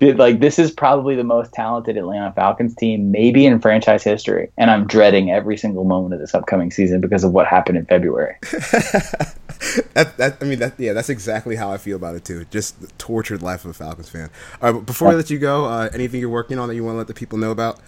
like 0.00 0.40
this 0.40 0.58
is 0.58 0.70
probably 0.70 1.16
the 1.16 1.24
most 1.24 1.52
talented 1.52 1.96
Atlanta 1.96 2.32
Falcons 2.32 2.74
team 2.74 3.10
maybe 3.10 3.46
in 3.46 3.60
franchise 3.60 4.04
history, 4.04 4.50
and 4.58 4.70
I'm 4.70 4.86
dreading 4.86 5.30
every 5.30 5.56
single 5.56 5.84
moment 5.84 6.14
of 6.14 6.20
this 6.20 6.34
upcoming 6.34 6.70
season 6.70 7.00
because 7.00 7.24
of 7.24 7.32
what 7.32 7.46
happened 7.46 7.78
in 7.78 7.86
February. 7.86 8.36
that, 9.94 10.14
that, 10.18 10.36
I 10.40 10.44
mean, 10.44 10.58
that, 10.58 10.74
yeah, 10.78 10.92
that's 10.92 11.08
exactly 11.08 11.56
how 11.56 11.72
I 11.72 11.78
feel 11.78 11.96
about 11.96 12.14
it 12.14 12.24
too. 12.24 12.44
Just 12.50 12.80
the 12.80 12.88
tortured 12.98 13.42
life 13.42 13.64
of 13.64 13.70
a 13.70 13.74
Falcons 13.74 14.08
fan. 14.08 14.28
All 14.60 14.70
right, 14.70 14.78
but 14.78 14.86
before 14.86 15.08
I 15.08 15.14
let 15.14 15.30
you 15.30 15.38
go, 15.38 15.64
uh, 15.64 15.88
anything 15.94 16.20
you're 16.20 16.28
working 16.28 16.58
on 16.58 16.68
that 16.68 16.74
you 16.74 16.84
want 16.84 16.94
to 16.94 16.98
let 16.98 17.06
the 17.06 17.14
people 17.14 17.38
know 17.38 17.50
about? 17.50 17.80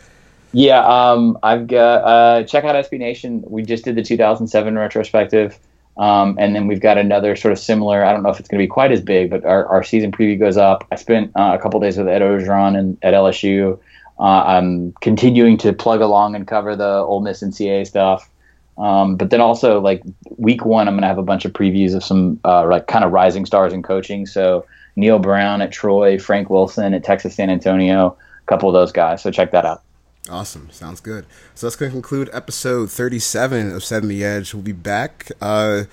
Yeah, 0.52 0.80
um, 0.86 1.38
I've 1.42 1.66
got 1.66 2.04
uh, 2.04 2.44
check 2.44 2.64
out 2.64 2.74
SB 2.74 2.98
Nation. 2.98 3.44
We 3.46 3.62
just 3.62 3.84
did 3.84 3.96
the 3.96 4.02
2007 4.02 4.78
retrospective. 4.78 5.58
Um, 5.98 6.36
and 6.38 6.54
then 6.54 6.68
we've 6.68 6.80
got 6.80 6.96
another 6.96 7.34
sort 7.34 7.50
of 7.52 7.58
similar. 7.58 8.04
I 8.04 8.12
don't 8.12 8.22
know 8.22 8.30
if 8.30 8.38
it's 8.38 8.48
going 8.48 8.60
to 8.60 8.62
be 8.62 8.68
quite 8.68 8.92
as 8.92 9.00
big, 9.00 9.30
but 9.30 9.44
our, 9.44 9.66
our 9.66 9.82
season 9.82 10.12
preview 10.12 10.38
goes 10.38 10.56
up. 10.56 10.86
I 10.92 10.96
spent 10.96 11.32
uh, 11.34 11.56
a 11.58 11.62
couple 11.62 11.80
days 11.80 11.98
with 11.98 12.08
Ed 12.08 12.22
Orgeron 12.22 12.78
and 12.78 12.96
at 13.02 13.14
LSU. 13.14 13.78
Uh, 14.18 14.22
I'm 14.22 14.92
continuing 15.00 15.56
to 15.58 15.72
plug 15.72 16.00
along 16.00 16.34
and 16.34 16.46
cover 16.46 16.76
the 16.76 16.88
Ole 16.88 17.20
Miss 17.20 17.42
and 17.42 17.54
CA 17.54 17.84
stuff. 17.84 18.30
Um, 18.76 19.16
but 19.16 19.30
then 19.30 19.40
also 19.40 19.80
like 19.80 20.02
week 20.36 20.64
one, 20.64 20.86
I'm 20.86 20.94
going 20.94 21.02
to 21.02 21.08
have 21.08 21.18
a 21.18 21.22
bunch 21.22 21.44
of 21.44 21.52
previews 21.52 21.96
of 21.96 22.04
some 22.04 22.38
uh, 22.44 22.64
like 22.68 22.86
kind 22.86 23.04
of 23.04 23.10
rising 23.10 23.44
stars 23.44 23.72
in 23.72 23.82
coaching. 23.82 24.24
So 24.24 24.64
Neal 24.94 25.18
Brown 25.18 25.62
at 25.62 25.72
Troy, 25.72 26.18
Frank 26.18 26.48
Wilson 26.48 26.94
at 26.94 27.02
Texas 27.02 27.34
San 27.34 27.50
Antonio, 27.50 28.16
a 28.40 28.46
couple 28.46 28.68
of 28.68 28.72
those 28.72 28.92
guys. 28.92 29.20
So 29.20 29.32
check 29.32 29.50
that 29.50 29.64
out. 29.64 29.82
Awesome. 30.28 30.68
Sounds 30.70 31.00
good. 31.00 31.26
So 31.54 31.66
that's 31.66 31.76
going 31.76 31.90
to 31.90 31.94
conclude 31.94 32.28
episode 32.32 32.90
37 32.90 33.72
of 33.72 33.82
Setting 33.82 34.08
the 34.08 34.24
Edge. 34.24 34.52
We'll 34.52 34.62
be 34.62 34.72
back 34.72 35.30
uh, 35.40 35.84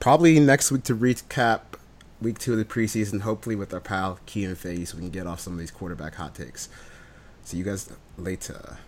probably 0.00 0.40
next 0.40 0.72
week 0.72 0.82
to 0.84 0.96
recap 0.96 1.60
week 2.20 2.38
two 2.38 2.52
of 2.52 2.58
the 2.58 2.64
preseason, 2.64 3.20
hopefully 3.20 3.54
with 3.54 3.72
our 3.72 3.80
pal 3.80 4.18
Keelan 4.26 4.56
Fahey, 4.56 4.84
so 4.84 4.96
we 4.96 5.02
can 5.02 5.10
get 5.10 5.26
off 5.26 5.40
some 5.40 5.52
of 5.52 5.58
these 5.58 5.70
quarterback 5.70 6.14
hot 6.16 6.34
takes. 6.34 6.68
See 7.44 7.58
you 7.58 7.64
guys 7.64 7.90
later. 8.16 8.78